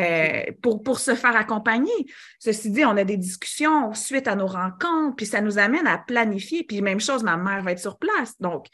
[0.00, 1.92] Euh, pour, pour se faire accompagner.
[2.40, 5.98] Ceci dit, on a des discussions suite à nos rencontres, puis ça nous amène à
[5.98, 6.64] planifier.
[6.64, 8.34] Puis même chose, ma mère va être sur place.
[8.40, 8.66] Donc,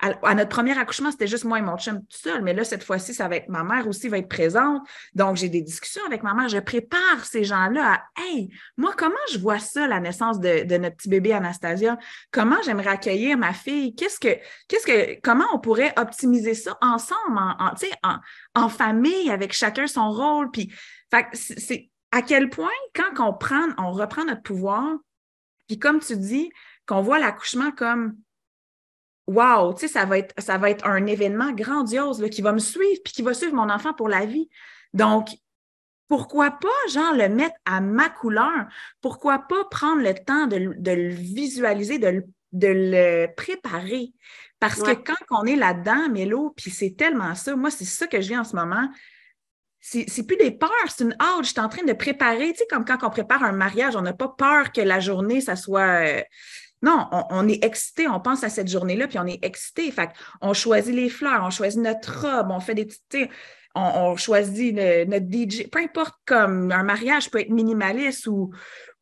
[0.00, 2.84] à, notre premier accouchement, c'était juste moi et mon chum tout seul, mais là, cette
[2.84, 4.86] fois-ci, ça va être ma mère aussi va être présente.
[5.14, 6.48] Donc, j'ai des discussions avec ma mère.
[6.48, 10.96] Je prépare ces gens-là à Hey, moi, comment je vois ça, la naissance de, notre
[10.96, 11.98] petit bébé Anastasia?
[12.30, 13.94] Comment j'aimerais accueillir ma fille?
[13.96, 14.38] Qu'est-ce que,
[14.68, 17.72] qu'est-ce que, comment on pourrait optimiser ça ensemble, en,
[18.04, 18.18] en,
[18.54, 20.50] en famille, avec chacun son rôle?
[20.52, 20.72] Puis,
[21.32, 24.96] c'est à quel point, quand on prend, on reprend notre pouvoir,
[25.66, 26.50] puis comme tu dis,
[26.86, 28.16] qu'on voit l'accouchement comme
[29.28, 32.58] wow, tu sais, ça va être, ça va être un événement grandiose qui va me
[32.58, 34.48] suivre puis qui va suivre mon enfant pour la vie.
[34.94, 35.28] Donc,
[36.08, 38.66] pourquoi pas, genre, le mettre à ma couleur?
[39.02, 44.12] Pourquoi pas prendre le temps de, le visualiser, de le, préparer?
[44.58, 48.20] Parce que quand on est là-dedans, Mélo, puis c'est tellement ça, moi, c'est ça que
[48.20, 48.88] je vis en ce moment.
[49.80, 51.44] C'est plus des peurs, c'est une hâte.
[51.44, 54.02] Je suis en train de préparer, tu sais, comme quand on prépare un mariage, on
[54.02, 56.06] n'a pas peur que la journée, ça soit.
[56.06, 56.22] Euh,
[56.82, 59.90] non, on, est excité, on pense à cette journée-là, puis on est excité.
[59.90, 60.10] Fait
[60.40, 63.30] on choisit les fleurs, on choisit notre robe, on fait des petites.
[63.74, 68.50] On, on, choisit notre DJ, peu importe comme un mariage peut être minimaliste ou,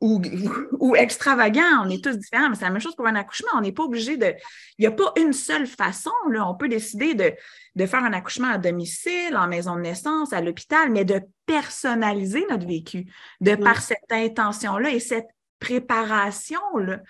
[0.00, 0.20] ou,
[0.80, 3.50] ou extravagant, on est tous différents, mais c'est la même chose pour un accouchement.
[3.56, 4.34] On n'est pas obligé de.
[4.78, 6.10] Il n'y a pas une seule façon.
[6.30, 6.48] Là.
[6.48, 7.32] On peut décider de,
[7.76, 12.44] de faire un accouchement à domicile, en maison de naissance, à l'hôpital, mais de personnaliser
[12.50, 13.06] notre vécu,
[13.40, 15.28] de par cette intention-là et cette
[15.60, 17.00] préparation-là.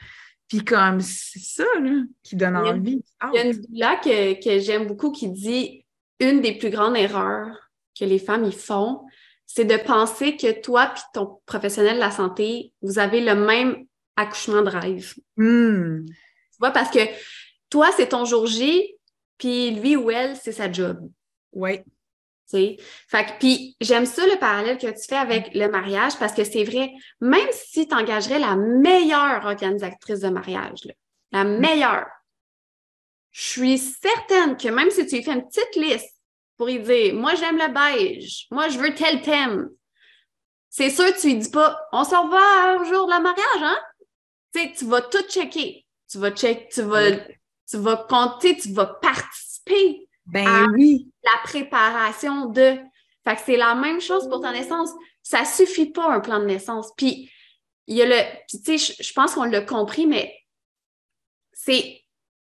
[0.48, 3.02] Puis comme c'est ça là, qui donne envie.
[3.32, 5.84] Il y a une là que, que j'aime beaucoup qui dit
[6.20, 9.04] une des plus grandes erreurs que les femmes y font,
[9.46, 13.86] c'est de penser que toi puis ton professionnel de la santé, vous avez le même
[14.16, 15.14] accouchement de rêve.
[15.36, 16.04] Hmm.
[16.06, 17.00] Tu vois, parce que
[17.70, 18.94] toi, c'est ton jour J,
[19.38, 21.10] puis lui ou elle, c'est sa job.
[21.52, 21.80] Oui.
[22.48, 26.44] Fait que, puis j'aime ça le parallèle que tu fais avec le mariage parce que
[26.44, 30.86] c'est vrai, même si tu engagerais la meilleure organisatrice de mariage,
[31.32, 31.58] la mm.
[31.58, 32.06] meilleure,
[33.32, 36.14] je suis certaine que même si tu lui fais une petite liste
[36.56, 39.68] pour lui dire Moi, j'aime le beige, moi, je veux tel thème,
[40.70, 43.62] c'est sûr que tu lui dis pas On se revoit au jour de la mariage,
[43.62, 43.78] hein?
[44.52, 45.86] Tu vas tout checker.
[46.10, 47.10] Tu vas check, tu vas,
[47.68, 51.10] tu vas compter, tu vas participer ben oui.
[51.22, 52.78] La préparation de.
[53.24, 54.90] Fait que c'est la même chose pour ta naissance.
[55.22, 56.92] Ça suffit pas un plan de naissance.
[56.96, 57.30] Puis
[57.86, 58.22] il y a le.
[58.48, 60.34] tu sais, je pense qu'on l'a compris, mais
[61.52, 62.02] c'est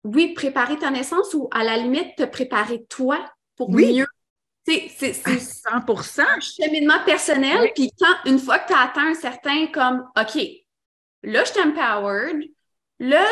[0.04, 4.08] oui, préparer ta naissance ou à la limite te préparer toi pour mieux.
[4.66, 5.70] C'est, c'est, 100
[6.20, 7.72] un cheminement personnel.
[7.74, 10.42] Puis quand, une fois que tu as atteint un certain comme, OK,
[11.24, 12.44] là, je suis empowered,
[13.00, 13.26] là,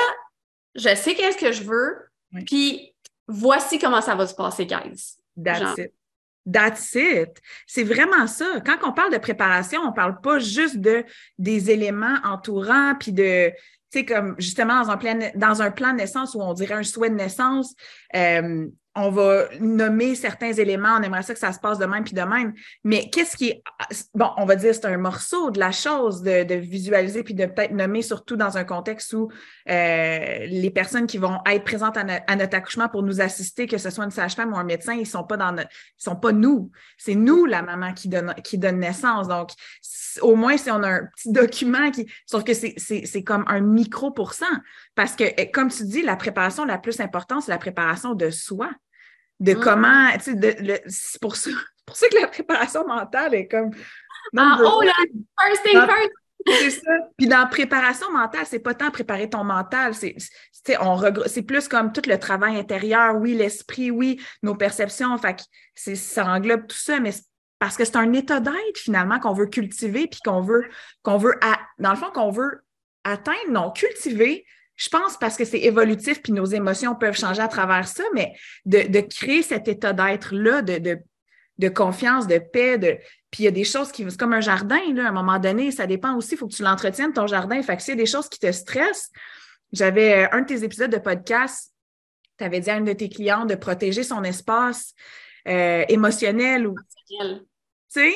[0.75, 2.09] je sais qu'est-ce que je veux,
[2.45, 2.94] puis
[3.27, 5.17] voici comment ça va se passer, guys.
[5.41, 5.93] That's it.
[6.51, 7.41] That's it.
[7.65, 8.61] C'est vraiment ça.
[8.65, 11.03] Quand on parle de préparation, on ne parle pas juste de
[11.39, 13.49] des éléments entourants, puis de,
[13.91, 16.75] tu sais, comme justement dans un, plan, dans un plan de naissance où on dirait
[16.75, 17.73] un souhait de naissance,
[18.15, 18.67] euh,
[18.97, 22.13] on va nommer certains éléments, on aimerait ça que ça se passe de même puis
[22.13, 22.53] de même.
[22.85, 23.63] Mais qu'est-ce qui est,
[24.13, 27.73] bon, on va dire c'est un morceau de la chose de, visualiser puis de peut-être
[27.73, 29.29] nommer surtout dans un contexte où
[29.69, 33.89] euh, les personnes qui vont être présentes à, notre accouchement pour nous assister, que ce
[33.89, 35.67] soit une sage-femme ou un médecin, ils sont pas dans ils
[35.97, 36.71] sont pas nous.
[36.97, 39.27] C'est nous la maman qui donne qui donne naissance.
[39.27, 39.49] Donc
[40.21, 44.11] au moins si on a un petit document qui, sauf que c'est comme un micro
[44.11, 44.45] pour cent
[44.95, 48.71] parce que comme tu dis, la préparation la plus importante c'est la préparation de soi
[49.39, 49.59] de mm.
[49.59, 51.51] comment, tu sais, c'est pour ça,
[51.85, 53.71] pour ça que la préparation mentale est comme.
[54.37, 54.93] Ah, oh là,
[55.39, 56.11] first thing first!
[56.47, 56.91] C'est ça.
[57.17, 60.15] Puis dans la préparation mentale, c'est pas tant préparer ton mental, c'est
[60.51, 66.25] c'est plus comme tout le travail intérieur, oui, l'esprit, oui, nos perceptions, fait que ça
[66.25, 67.11] englobe tout ça, mais
[67.59, 70.65] parce que c'est un état d'être finalement qu'on veut cultiver puis qu'on veut
[71.03, 71.35] qu'on veut
[71.79, 72.63] dans le fond qu'on veut
[73.03, 74.45] atteindre, non, cultiver,
[74.75, 78.33] je pense parce que c'est évolutif, puis nos émotions peuvent changer à travers ça, mais
[78.65, 80.99] de, créer cet état d'être-là, de,
[81.57, 82.97] de, confiance, de paix, de.
[83.31, 84.05] Puis il y a des choses qui.
[84.09, 86.53] C'est comme un jardin, là, à un moment donné, ça dépend aussi, il faut que
[86.53, 87.61] tu l'entretiennes, ton jardin.
[87.61, 89.11] Fait que s'il y a des choses qui te stressent,
[89.71, 91.73] j'avais un de tes épisodes de podcast,
[92.37, 94.93] tu avais dit à une de tes clients de protéger son espace
[95.47, 96.75] euh, émotionnel ou.
[97.09, 97.25] Tu
[97.87, 98.13] sais?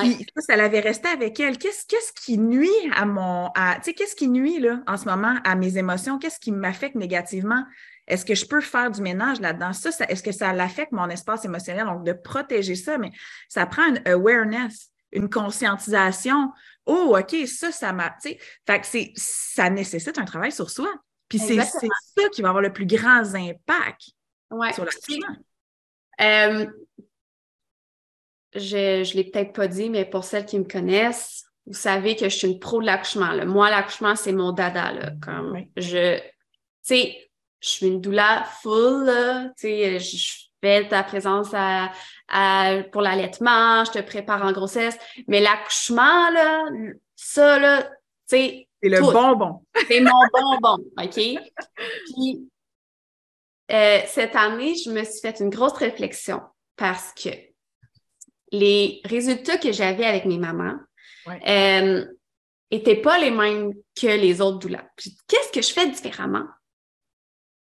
[0.00, 1.58] Puis ça, l'avait resté avec elle.
[1.58, 3.50] Qu'est-ce, qu'est-ce qui nuit à mon.
[3.54, 6.18] À, qu'est-ce qui nuit là, en ce moment à mes émotions?
[6.18, 7.64] Qu'est-ce qui m'affecte négativement?
[8.06, 9.72] Est-ce que je peux faire du ménage là-dedans?
[9.72, 11.86] Ça, est-ce que ça l'affecte mon espace émotionnel?
[11.86, 13.12] Donc, de protéger ça, mais
[13.48, 16.52] ça prend une awareness, une conscientisation.
[16.86, 18.14] Oh, OK, ça, ça m'a.
[18.22, 18.36] Fait
[18.80, 20.92] que c'est, ça nécessite un travail sur soi.
[21.28, 24.10] Puis c'est, ça qui va avoir le plus grand impact
[24.72, 25.36] sur l'accouchement.
[26.20, 26.66] Euh,
[28.54, 32.28] je ne l'ai peut-être pas dit, mais pour celles qui me connaissent, vous savez que
[32.28, 33.32] je suis une pro de l'accouchement.
[33.46, 34.92] Moi, l'accouchement, c'est mon dada.
[34.92, 36.20] Là, comme je,
[36.82, 37.30] sais,
[37.60, 39.10] je suis une doula full.
[39.56, 41.90] sais, je fais ta présence à,
[42.92, 44.96] pour l'allaitement, je te prépare en grossesse.
[45.26, 46.64] Mais l'accouchement, là,
[47.16, 47.88] ça, là, tu
[48.26, 48.68] sais.
[48.82, 49.62] C'est le bonbon.
[49.88, 51.14] C'est mon bonbon, OK?
[51.14, 52.50] Puis,
[53.72, 56.42] euh, cette année, je me suis fait une grosse réflexion
[56.76, 57.30] parce que
[58.54, 60.78] les résultats que j'avais avec mes mamans
[61.26, 64.86] n'étaient euh, pas les mêmes que les autres doulas.
[64.96, 66.46] Qu'est-ce que je fais différemment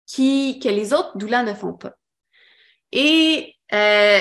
[0.06, 1.94] qui, que les autres doulas ne font pas?
[2.92, 4.20] Et euh,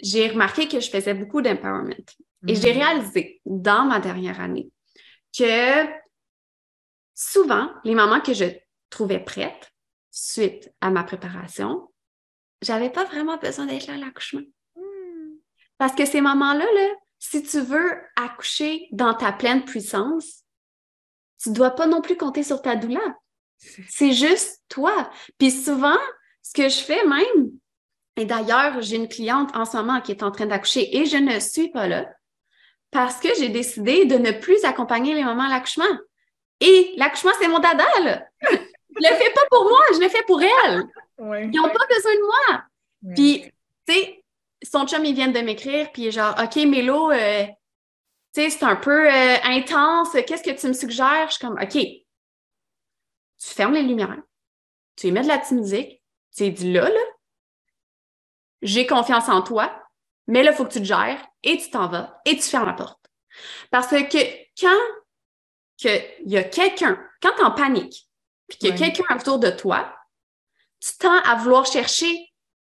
[0.00, 1.94] j'ai remarqué que je faisais beaucoup d'empowerment.
[2.46, 2.78] Et j'ai mm.
[2.78, 4.70] réalisé dans ma dernière année
[5.36, 5.86] que
[7.14, 8.44] souvent, les mamans que je
[8.90, 9.72] trouvais prêtes
[10.10, 11.90] suite à ma préparation,
[12.62, 14.42] j'avais pas vraiment besoin d'être là à l'accouchement.
[15.78, 20.44] Parce que ces moments-là, là, si tu veux accoucher dans ta pleine puissance,
[21.42, 23.12] tu ne dois pas non plus compter sur ta douleur.
[23.88, 25.10] C'est juste toi.
[25.38, 25.98] Puis souvent,
[26.42, 27.50] ce que je fais même,
[28.16, 31.16] et d'ailleurs, j'ai une cliente en ce moment qui est en train d'accoucher et je
[31.16, 32.08] ne suis pas là
[32.90, 35.84] parce que j'ai décidé de ne plus accompagner les mamans à l'accouchement.
[36.60, 38.24] Et l'accouchement, c'est mon dada, là.
[38.42, 38.56] je
[38.96, 40.82] le fais pas pour moi, je le fais pour elles.
[41.18, 42.62] Ils n'ont pas besoin de moi.
[43.14, 43.52] Puis,
[43.86, 44.17] tu sais,
[44.62, 47.44] son chum, il vient de m'écrire, puis genre, OK, Mélo, euh,
[48.34, 51.28] tu sais, c'est un peu euh, intense, qu'est-ce que tu me suggères?
[51.28, 52.04] Je suis comme, OK, tu
[53.38, 54.22] fermes les lumières,
[54.96, 56.02] tu y mets de la petite musique,
[56.36, 57.00] tu dis là, là,
[58.62, 59.72] j'ai confiance en toi,
[60.28, 61.24] mais là, il faut que tu te gères.
[61.42, 62.20] Et tu t'en vas.
[62.24, 63.00] Et tu fermes la porte.
[63.70, 63.96] Parce que
[64.60, 64.78] quand
[65.84, 68.08] il y a quelqu'un, quand tu en panique,
[68.48, 69.94] puis qu'il y a quelqu'un autour de toi,
[70.80, 72.27] tu tends à vouloir chercher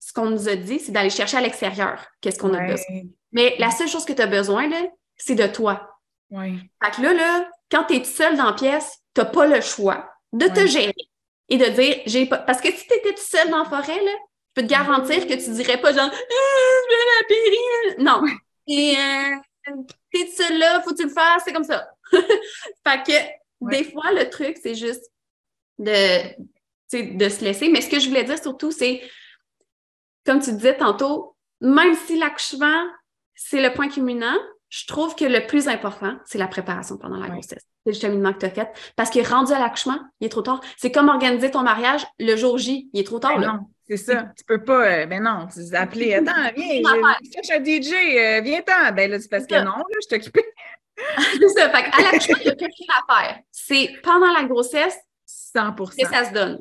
[0.07, 3.01] ce qu'on nous a dit, c'est d'aller chercher à l'extérieur qu'est-ce qu'on a besoin.
[3.33, 4.83] Mais la seule chose que tu as besoin, là,
[5.17, 5.99] c'est de toi.
[6.29, 6.53] Ouais.
[6.81, 9.59] Fait que là, là, quand tu es seul dans la pièce, tu n'as pas le
[9.59, 10.95] choix de te gérer
[11.49, 12.37] et de dire, j'ai pas.
[12.37, 15.33] Parce que si tu étais seul dans la forêt, là, je peux te garantir que
[15.33, 18.05] tu dirais pas genre, ah, je vais la périr.
[18.05, 18.21] Non.
[18.65, 19.73] Et euh,
[20.13, 21.85] t'es seul là, faut que tu le fasses, c'est comme ça.
[22.11, 25.03] fait que des fois, le truc, c'est juste
[25.77, 26.33] de,
[26.93, 27.67] de se laisser.
[27.67, 29.01] Mais ce que je voulais dire surtout, c'est
[30.27, 32.83] comme tu disais tantôt, même si l'accouchement,
[33.33, 34.35] c'est le point culminant,
[34.69, 37.65] je trouve que le plus important, c'est la préparation pendant la grossesse.
[37.85, 38.69] C'est le cheminement que tu as fait.
[38.97, 40.59] Parce que rendu à l'accouchement, il est trop tard.
[40.75, 43.39] C'est comme organiser ton mariage le jour J, il est trop tard.
[43.39, 44.25] Ben non, c'est ça.
[44.37, 44.85] Tu peux pas.
[44.85, 46.81] Euh, ben non, tu appelles, attends, viens,
[47.23, 48.93] je cherche un DJ, euh, viens-t'en.
[48.93, 50.45] Ben là, c'est parce que non, là, je suis occupée.
[51.39, 51.69] c'est ça.
[51.69, 53.39] Fait à l'accouchement, il n'y a plus rien à faire.
[53.51, 54.97] C'est pendant la grossesse
[55.55, 56.59] 100% que ça se donne.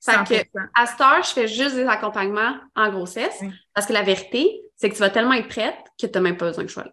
[0.00, 3.40] Fait que, à cette heure, je fais juste des accompagnements en grossesse
[3.74, 6.36] parce que la vérité, c'est que tu vas tellement être prête que tu n'as même
[6.36, 6.92] pas besoin que je sois là.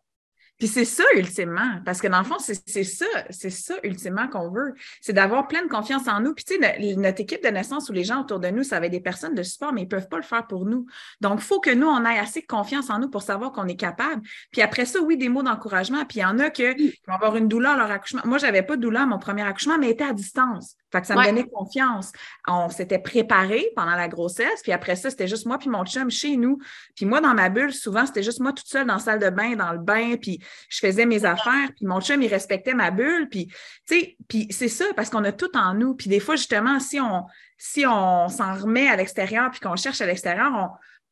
[0.57, 4.49] Puis c'est ça, ultimement, parce que dans le fond, c'est ça, c'est ça, ultimement, qu'on
[4.49, 4.73] veut.
[5.01, 6.33] C'est d'avoir pleine confiance en nous.
[6.33, 8.85] Puis, tu sais, notre équipe de naissance ou les gens autour de nous, ça va
[8.85, 10.85] être des personnes de support, mais ils ne peuvent pas le faire pour nous.
[11.19, 13.67] Donc, il faut que nous, on ait assez de confiance en nous pour savoir qu'on
[13.67, 14.21] est capable.
[14.51, 16.05] Puis après ça, oui, des mots d'encouragement.
[16.05, 18.21] Puis il y en a que, qui vont avoir une douleur à leur accouchement.
[18.23, 20.77] Moi, je n'avais pas de douleur à mon premier accouchement, mais elle était à distance.
[20.95, 22.13] Fait que ça me donnait confiance.
[22.47, 26.09] On s'était préparé pendant la grossesse, puis après ça, c'était juste moi puis mon chum
[26.09, 26.57] chez nous.
[26.95, 29.29] Puis moi, dans ma bulle, souvent, c'était juste moi toute seule dans la salle de
[29.29, 30.39] bain, dans le bain, puis
[30.69, 33.53] je faisais mes affaires, puis mon chum, il respectait ma bulle, puis, tu
[33.87, 35.95] sais, puis c'est ça, parce qu'on a tout en nous.
[35.95, 37.25] Puis des fois, justement, si on
[37.57, 40.69] si on s'en remet à l'extérieur, puis qu'on cherche à l'extérieur, on,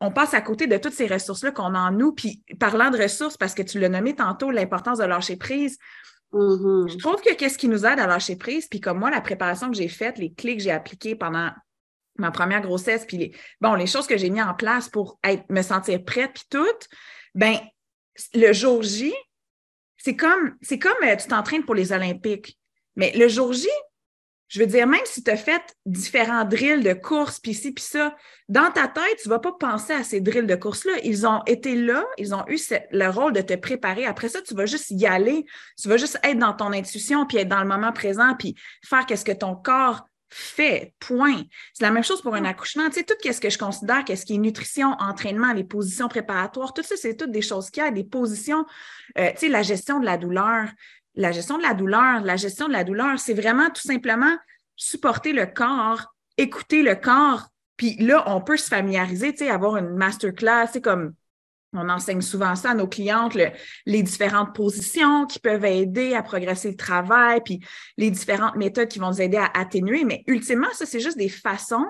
[0.07, 2.11] on passe à côté de toutes ces ressources-là qu'on a en nous.
[2.11, 5.77] Puis parlant de ressources, parce que tu l'as nommé tantôt, l'importance de lâcher prise,
[6.33, 6.91] Mm-hmm.
[6.91, 9.69] Je trouve que qu'est-ce qui nous aide à lâcher prise, puis comme moi, la préparation
[9.69, 11.51] que j'ai faite, les clés que j'ai appliquées pendant
[12.17, 15.43] ma première grossesse, puis les, bon, les choses que j'ai mis en place pour être,
[15.49, 16.87] me sentir prête, puis tout,
[17.35, 17.57] ben
[18.33, 19.13] le jour J,
[19.97, 22.59] c'est comme, c'est comme euh, tu t'entraînes pour les Olympiques.
[22.95, 23.67] Mais le jour J,
[24.53, 27.83] je veux dire, même si tu as fait différents drills de course, puis ci, puis
[27.83, 28.15] ça,
[28.49, 30.93] dans ta tête, tu ne vas pas penser à ces drills de course-là.
[31.03, 32.59] Ils ont été là, ils ont eu
[32.91, 34.05] le rôle de te préparer.
[34.05, 35.43] Après ça, tu vas juste y aller.
[35.81, 38.53] Tu vas juste être dans ton intuition, puis être dans le moment présent, puis
[38.85, 41.41] faire qu'est-ce que ton corps fait, point.
[41.73, 42.87] C'est la même chose pour un accouchement.
[42.89, 46.73] Tu sais, tout ce que je considère, qu'est-ce qui est nutrition, entraînement, les positions préparatoires,
[46.73, 48.65] tout ça, c'est toutes des choses qui a des positions,
[49.17, 50.69] euh, tu sais, la gestion de la douleur,
[51.15, 54.35] la gestion de la douleur, la gestion de la douleur, c'est vraiment tout simplement
[54.75, 57.47] supporter le corps, écouter le corps,
[57.77, 61.13] puis là, on peut se familiariser, tu sais, avoir une masterclass, c'est comme
[61.73, 63.35] on enseigne souvent ça à nos clientes,
[63.85, 67.61] les différentes positions qui peuvent aider à progresser le travail, puis
[67.97, 70.05] les différentes méthodes qui vont nous aider à atténuer.
[70.05, 71.85] Mais ultimement, ça, c'est juste des façons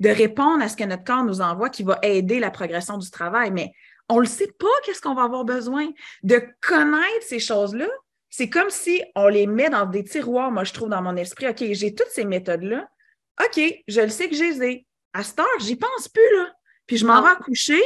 [0.00, 3.10] de répondre à ce que notre corps nous envoie qui va aider la progression du
[3.10, 3.52] travail.
[3.52, 3.72] Mais
[4.08, 5.86] on ne le sait pas, qu'est-ce qu'on va avoir besoin.
[6.24, 7.86] De connaître ces choses-là,
[8.32, 11.46] c'est comme si on les met dans des tiroirs, moi, je trouve, dans mon esprit.
[11.48, 12.88] OK, j'ai toutes ces méthodes-là.
[13.44, 14.86] OK, je le sais que je les.
[15.12, 16.50] À cette heure, j'y pense plus, là.
[16.86, 17.82] Puis je m'en vais coucher,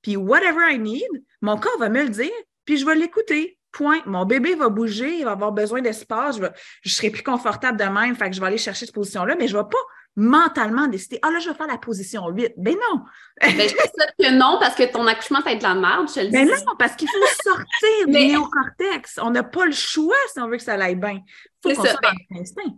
[0.00, 2.32] puis whatever I need, mon corps va me le dire,
[2.64, 3.58] puis je vais l'écouter.
[3.72, 4.00] Point.
[4.06, 6.46] Mon bébé va bouger, il va avoir besoin d'espace, je,
[6.82, 9.46] je serai plus confortable de même, fait que je vais aller chercher cette position-là, mais
[9.46, 9.78] je ne vais pas
[10.16, 12.54] mentalement décider, ah là, je vais faire la position 8.
[12.56, 13.02] Ben non.
[13.40, 16.20] ben, je que non, parce que ton accouchement, ça va être de la merde, je
[16.20, 19.18] le Ben non, parce qu'il faut sortir du néocortex.
[19.22, 21.20] On n'a pas le choix si on veut que ça aille bien.
[21.62, 22.72] faut qu'on ben,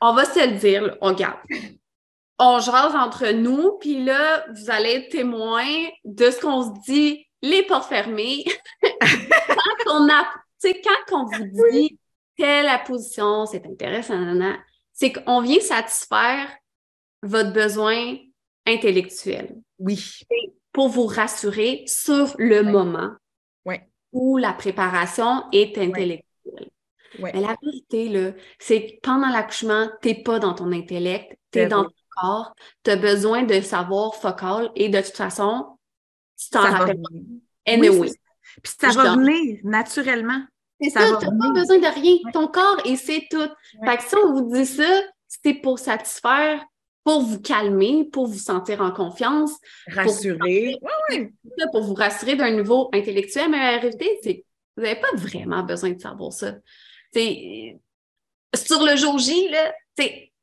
[0.00, 1.38] On va se le dire, on garde
[2.38, 5.64] on jase entre nous, puis là, vous allez être témoin
[6.04, 8.44] de ce qu'on se dit, les portes fermées.
[8.82, 10.26] quand, on a,
[10.62, 11.98] quand on vous dit
[12.36, 14.18] telle la position, c'est intéressant,
[14.92, 16.48] c'est qu'on vient satisfaire
[17.22, 18.16] votre besoin
[18.66, 19.56] intellectuel.
[19.78, 19.98] Oui.
[20.72, 23.12] Pour vous rassurer sur le moment
[24.12, 26.70] où la préparation est intellectuelle.
[27.18, 31.66] Mais la vérité, c'est que pendant l'accouchement, tu n'es pas dans ton intellect, tu es
[31.66, 31.86] dans
[32.16, 35.78] corps, tu as besoin de savoir focal et de toute façon,
[36.38, 37.72] tu t'en rappelles pas.
[37.72, 38.10] Anyway.
[38.62, 40.40] Puis ça va venir naturellement.
[40.80, 42.16] C'est ça, tu n'as pas besoin de rien.
[42.32, 43.48] Ton corps, et c'est tout.
[43.84, 46.64] Fait que si on vous dit ça, c'est pour satisfaire,
[47.06, 49.52] pour vous calmer, pour vous sentir en confiance.
[49.86, 50.76] Rassurer.
[50.80, 54.44] Pour, pour vous rassurer d'un niveau intellectuel, mais la réalité, c'est
[54.76, 56.56] vous n'avez pas vraiment besoin de savoir ça.
[57.12, 57.78] C'est
[58.56, 59.72] sur le jour J, là,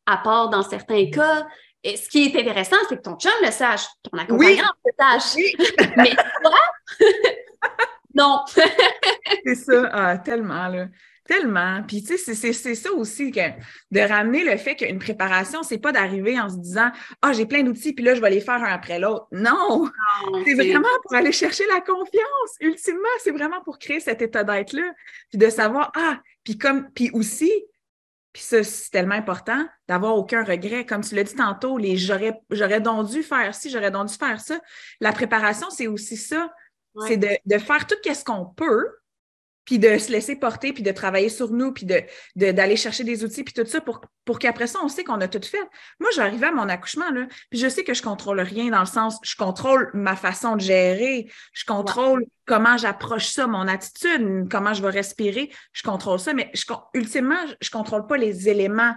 [0.06, 1.46] à part dans certains cas,
[1.84, 5.36] et ce qui est intéressant, c'est que ton chum le sache, ton accompagnant le sache.
[5.98, 6.60] Mais toi,
[8.16, 8.40] non.
[9.46, 10.88] c'est ça, ah, tellement, là.
[11.26, 11.82] Tellement.
[11.88, 13.40] Puis, tu sais, c'est ça aussi, que
[13.92, 17.64] de ramener le fait qu'une préparation, c'est pas d'arriver en se disant Ah, j'ai plein
[17.64, 19.28] d'outils, puis là, je vais les faire un après l'autre.
[19.32, 19.90] Non!
[20.46, 22.58] c'est vraiment pour aller chercher la confiance.
[22.60, 24.92] Ultimement, c'est vraiment pour créer cet état d'être-là.
[25.30, 27.52] Puis de savoir Ah, puis comme, puis aussi,
[28.34, 30.86] puis ça, c'est tellement important d'avoir aucun regret.
[30.86, 34.16] Comme tu l'as dit tantôt, les j'aurais, j'aurais donc dû faire ci, j'aurais donc dû
[34.16, 34.60] faire ça.
[35.00, 36.52] La préparation, c'est aussi ça.
[37.08, 38.88] C'est de, de, faire tout ce qu'on peut,
[39.66, 42.02] puis de se laisser porter, puis de travailler sur nous, puis de,
[42.36, 45.28] d'aller chercher des outils, puis tout ça, pour, pour qu'après ça, on sait qu'on a
[45.28, 45.64] tout fait.
[46.00, 48.86] Moi, j'arrivais à mon accouchement, là, puis je sais que je contrôle rien dans le
[48.86, 54.74] sens, je contrôle ma façon de gérer, je contrôle comment j'approche ça, mon attitude, comment
[54.74, 58.96] je vais respirer, je contrôle ça, mais je, ultimement, je contrôle pas les éléments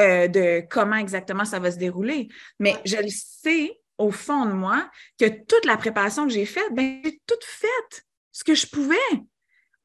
[0.00, 2.28] euh, de comment exactement ça va se dérouler.
[2.58, 4.90] Mais je le sais au fond de moi
[5.20, 8.96] que toute la préparation que j'ai faite, ben, j'ai tout fait ce que je pouvais.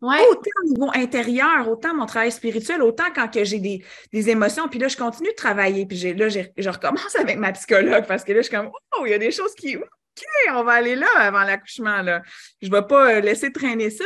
[0.01, 3.83] Autant au niveau intérieur, autant mon travail spirituel, autant quand que j'ai des,
[4.13, 4.69] des, émotions.
[4.69, 5.85] Puis là, je continue de travailler.
[5.85, 9.11] Puis là, je recommence avec ma psychologue parce que là, je suis comme, oh, il
[9.11, 10.23] y a des choses qui, OK,
[10.53, 12.01] on va aller là avant l'accouchement.
[12.01, 12.21] Là.
[12.61, 14.05] Je ne vais pas euh, laisser traîner ça.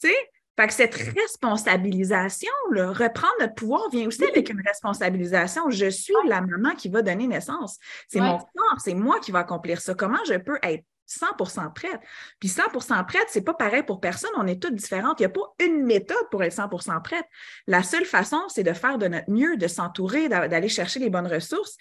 [0.00, 0.16] Tu sais?
[0.56, 5.68] Fait que cette responsabilisation, là, reprendre notre pouvoir vient aussi avec une responsabilisation.
[5.70, 7.78] Je suis la maman qui va donner naissance.
[8.06, 9.94] C'est mon corps, c'est moi qui va accomplir ça.
[9.94, 12.00] Comment je peux être 100% prête.
[12.40, 14.30] Puis 100% prête, c'est pas pareil pour personne.
[14.36, 15.20] On est toutes différentes.
[15.20, 17.26] Il n'y a pas une méthode pour être 100% prête.
[17.66, 21.26] La seule façon, c'est de faire de notre mieux, de s'entourer, d'aller chercher les bonnes
[21.26, 21.76] ressources.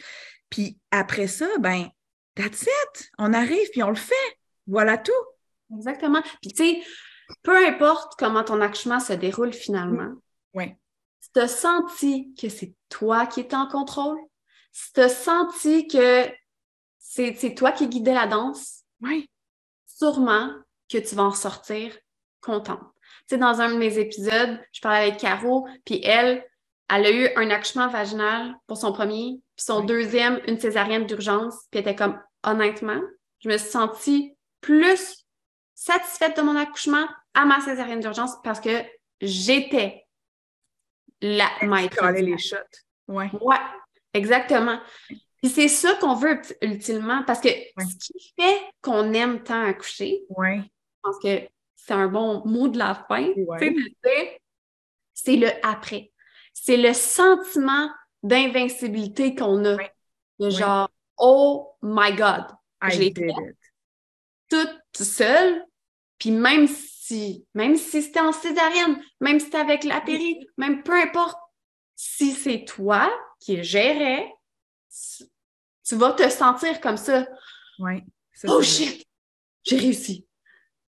[0.50, 1.88] Puis après ça, ben,
[2.36, 3.12] that's it.
[3.18, 4.14] On arrive puis on le fait.
[4.68, 5.12] Voilà tout.
[5.76, 6.22] Exactement.
[6.42, 6.84] Puis tu sais,
[7.42, 10.14] peu importe comment ton accouchement se déroule finalement.
[10.54, 10.74] Oui.
[11.20, 14.20] Si tu as senti que c'est toi qui étais en contrôle,
[14.72, 16.28] si tu as senti que
[17.00, 19.30] c'est toi qui guidais la danse, oui.
[19.86, 20.49] Sûrement
[20.91, 21.97] que tu vas en sortir
[22.41, 22.82] contente.
[23.28, 26.43] Tu sais, dans un de mes épisodes, je parlais avec Caro, puis elle,
[26.89, 31.56] elle a eu un accouchement vaginal pour son premier, puis son deuxième, une césarienne d'urgence,
[31.72, 32.99] puis elle était comme, honnêtement,
[33.39, 35.26] je me suis sentie plus
[35.76, 38.84] satisfaite de mon accouchement à ma césarienne d'urgence parce que
[39.22, 40.06] j'étais
[41.22, 42.06] la maître.
[42.10, 42.58] les shots?
[43.08, 43.30] Ouais.
[43.41, 43.58] Ouais,
[44.14, 44.80] exactement.
[45.44, 50.24] Puis c'est ça qu'on veut ultimement, parce que ce qui fait qu'on aime tant accoucher,
[50.30, 50.62] ouais.
[50.62, 51.41] je pense que
[51.76, 53.28] c'est un bon mot de la fin,
[55.14, 56.14] c'est le après.
[56.54, 57.89] C'est le sentiment
[58.24, 59.78] d'invincibilité qu'on a.
[60.39, 62.46] De genre, oh my God,
[62.89, 63.14] je l'ai
[64.50, 65.66] toute seule.
[66.20, 70.84] Puis même si, même si c'était en césarienne, même si c'était avec la péri, même
[70.84, 71.38] peu importe,
[71.98, 74.32] si c'est toi qui gérais,
[75.86, 77.28] tu, vas te sentir comme ça.
[77.80, 78.04] Oui.
[78.48, 79.06] Oh shit,
[79.64, 80.28] j'ai réussi.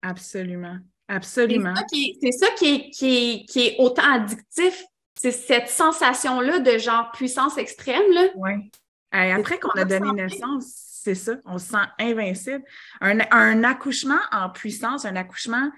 [0.02, 0.78] Absolument.
[1.08, 1.74] Absolument.
[2.22, 4.84] C'est ça, qui, est, qui, qui, est, autant addictif.
[5.18, 8.04] C'est cette sensation-là de genre puissance extrême.
[8.36, 8.72] Oui.
[9.12, 10.66] après qu'on a donné naissance,
[11.04, 12.64] c'est ça, on se sent invincible.
[13.00, 15.72] Un, un, accouchement en puissance, un accouchement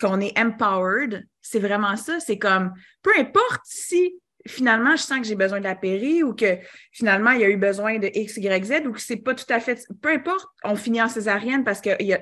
[0.00, 2.20] qu'on est empowered, c'est vraiment ça.
[2.20, 6.34] C'est comme, peu importe si finalement je sens que j'ai besoin de la péri ou
[6.34, 6.58] que
[6.92, 9.50] finalement il y a eu besoin de X, Y, Z ou que c'est pas tout
[9.50, 12.20] à fait, peu importe, on finit en césarienne parce que y a,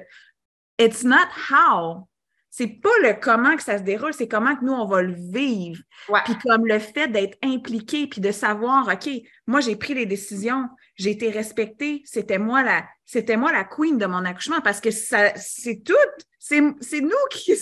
[0.79, 2.07] it's not how.
[2.51, 5.13] C'est pas le comment que ça se déroule, c'est comment que nous, on va le
[5.13, 5.83] vivre.
[6.25, 9.11] Puis comme le fait d'être impliqué, puis de savoir, OK,
[9.49, 13.99] moi, j'ai pris les décisions, j'ai été respectée, c'était moi la, c'était moi la queen
[13.99, 15.95] de mon accouchement parce que ça, c'est tout,
[16.39, 17.55] c'est, c'est nous qui,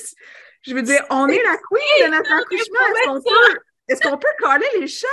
[0.61, 3.63] je veux dire, on est la queen de notre accouchement.
[3.93, 5.07] Est-ce qu'on peut, coller les shots?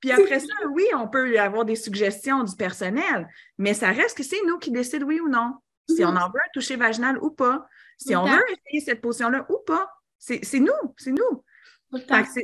[0.00, 4.22] Puis après ça, oui, on peut avoir des suggestions du personnel, mais ça reste que
[4.22, 5.54] c'est nous qui décidons oui ou non
[5.94, 6.18] si on mhm.
[6.18, 7.66] en veut un toucher vaginal ou pas,
[7.98, 9.90] si on veut essayer cette potion-là ou pas.
[10.18, 11.44] C'est nous, c'est nous.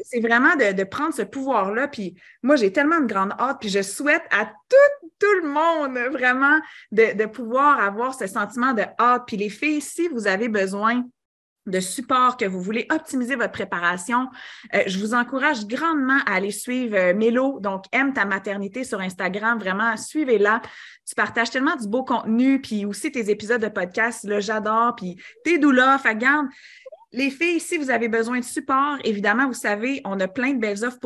[0.04, 1.88] C'est vraiment de, prendre ce pouvoir-là.
[1.88, 5.96] Puis moi, j'ai tellement de grande hâte, puis je souhaite à tout, tout le monde
[6.12, 6.58] vraiment
[6.90, 9.22] de, de pouvoir avoir ce sentiment de hâte.
[9.26, 11.04] Puis les filles, si vous avez besoin
[11.66, 14.28] de support, que vous voulez optimiser votre préparation,
[14.74, 19.00] euh, je vous encourage grandement à aller suivre euh, Mélo, donc aime ta maternité sur
[19.00, 20.62] Instagram, vraiment suivez-la.
[21.06, 25.16] Tu partages tellement du beau contenu, puis aussi tes épisodes de podcast, là, j'adore, puis
[25.44, 26.46] tes doulas, fait garde,
[27.16, 30.60] les filles, si vous avez besoin de support, évidemment, vous savez, on a plein de
[30.60, 30.98] belles offres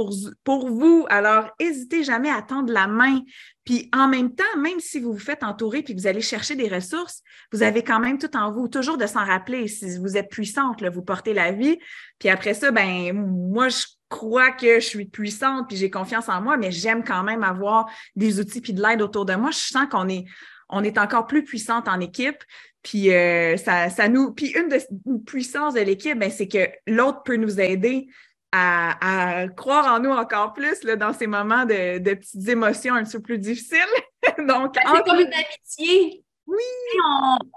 [0.45, 1.07] pour, vous.
[1.09, 3.21] Alors, n'hésitez jamais à tendre la main.
[3.65, 6.69] Puis en même temps, même si vous vous faites entourer puis vous allez chercher des
[6.69, 9.69] ressources, vous avez quand même tout en vous, toujours de s'en rappeler.
[9.69, 11.79] Si vous êtes puissante, vous portez la vie.
[12.19, 16.43] Puis après ça, ben moi, je crois que je suis puissante puis j'ai confiance en
[16.43, 19.53] moi, mais j'aime quand même avoir des outils puis de l'aide autour de moi.
[19.53, 20.25] Je sens qu'on est,
[20.71, 22.43] on est encore plus puissante en équipe.
[22.83, 24.33] Puis euh, ça, ça nous.
[24.33, 24.81] Puis une des
[25.27, 28.09] puissances de l'équipe, ben, c'est que l'autre peut nous aider
[28.53, 33.05] à, croire en nous encore plus là, dans ces moments de, de, petites émotions un
[33.05, 33.79] peu plus difficiles.
[34.39, 36.25] Donc, c'est comme une amitié.
[36.47, 36.59] Oui.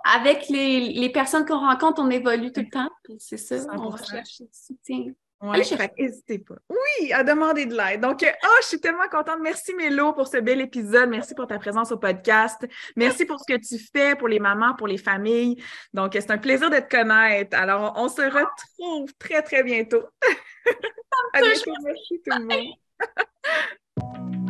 [0.04, 2.92] avec les, les personnes qu'on rencontre, on évolue tout le temps.
[3.18, 5.14] C'est ça, on recherche du soutien.
[5.46, 5.60] Oui,
[5.98, 6.56] n'hésitez pas.
[6.70, 8.00] Oui, à demander de l'aide.
[8.00, 9.40] Donc, oh, je suis tellement contente.
[9.42, 11.10] Merci Mélo pour ce bel épisode.
[11.10, 12.66] Merci pour ta présence au podcast.
[12.96, 15.62] Merci pour ce que tu fais pour les mamans, pour les familles.
[15.94, 17.58] Donc, c'est un plaisir de te connaître.
[17.58, 20.04] Alors, on se retrouve très, très bientôt.
[21.34, 21.72] à bientôt.
[21.84, 24.40] Merci tout le monde.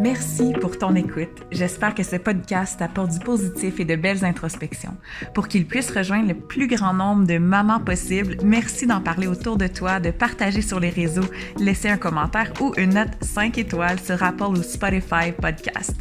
[0.00, 1.44] Merci pour ton écoute.
[1.50, 4.96] J'espère que ce podcast apporte du positif et de belles introspections.
[5.34, 9.56] Pour qu'il puisse rejoindre le plus grand nombre de mamans possible, merci d'en parler autour
[9.56, 11.28] de toi, de partager sur les réseaux,
[11.58, 15.96] laisser un commentaire ou une note 5 étoiles sur Apple ou Spotify Podcast.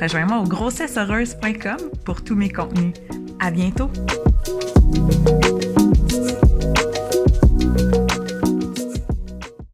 [0.00, 2.94] Rejoins-moi au grossesseheureuse.com pour tous mes contenus.
[3.38, 3.90] À bientôt!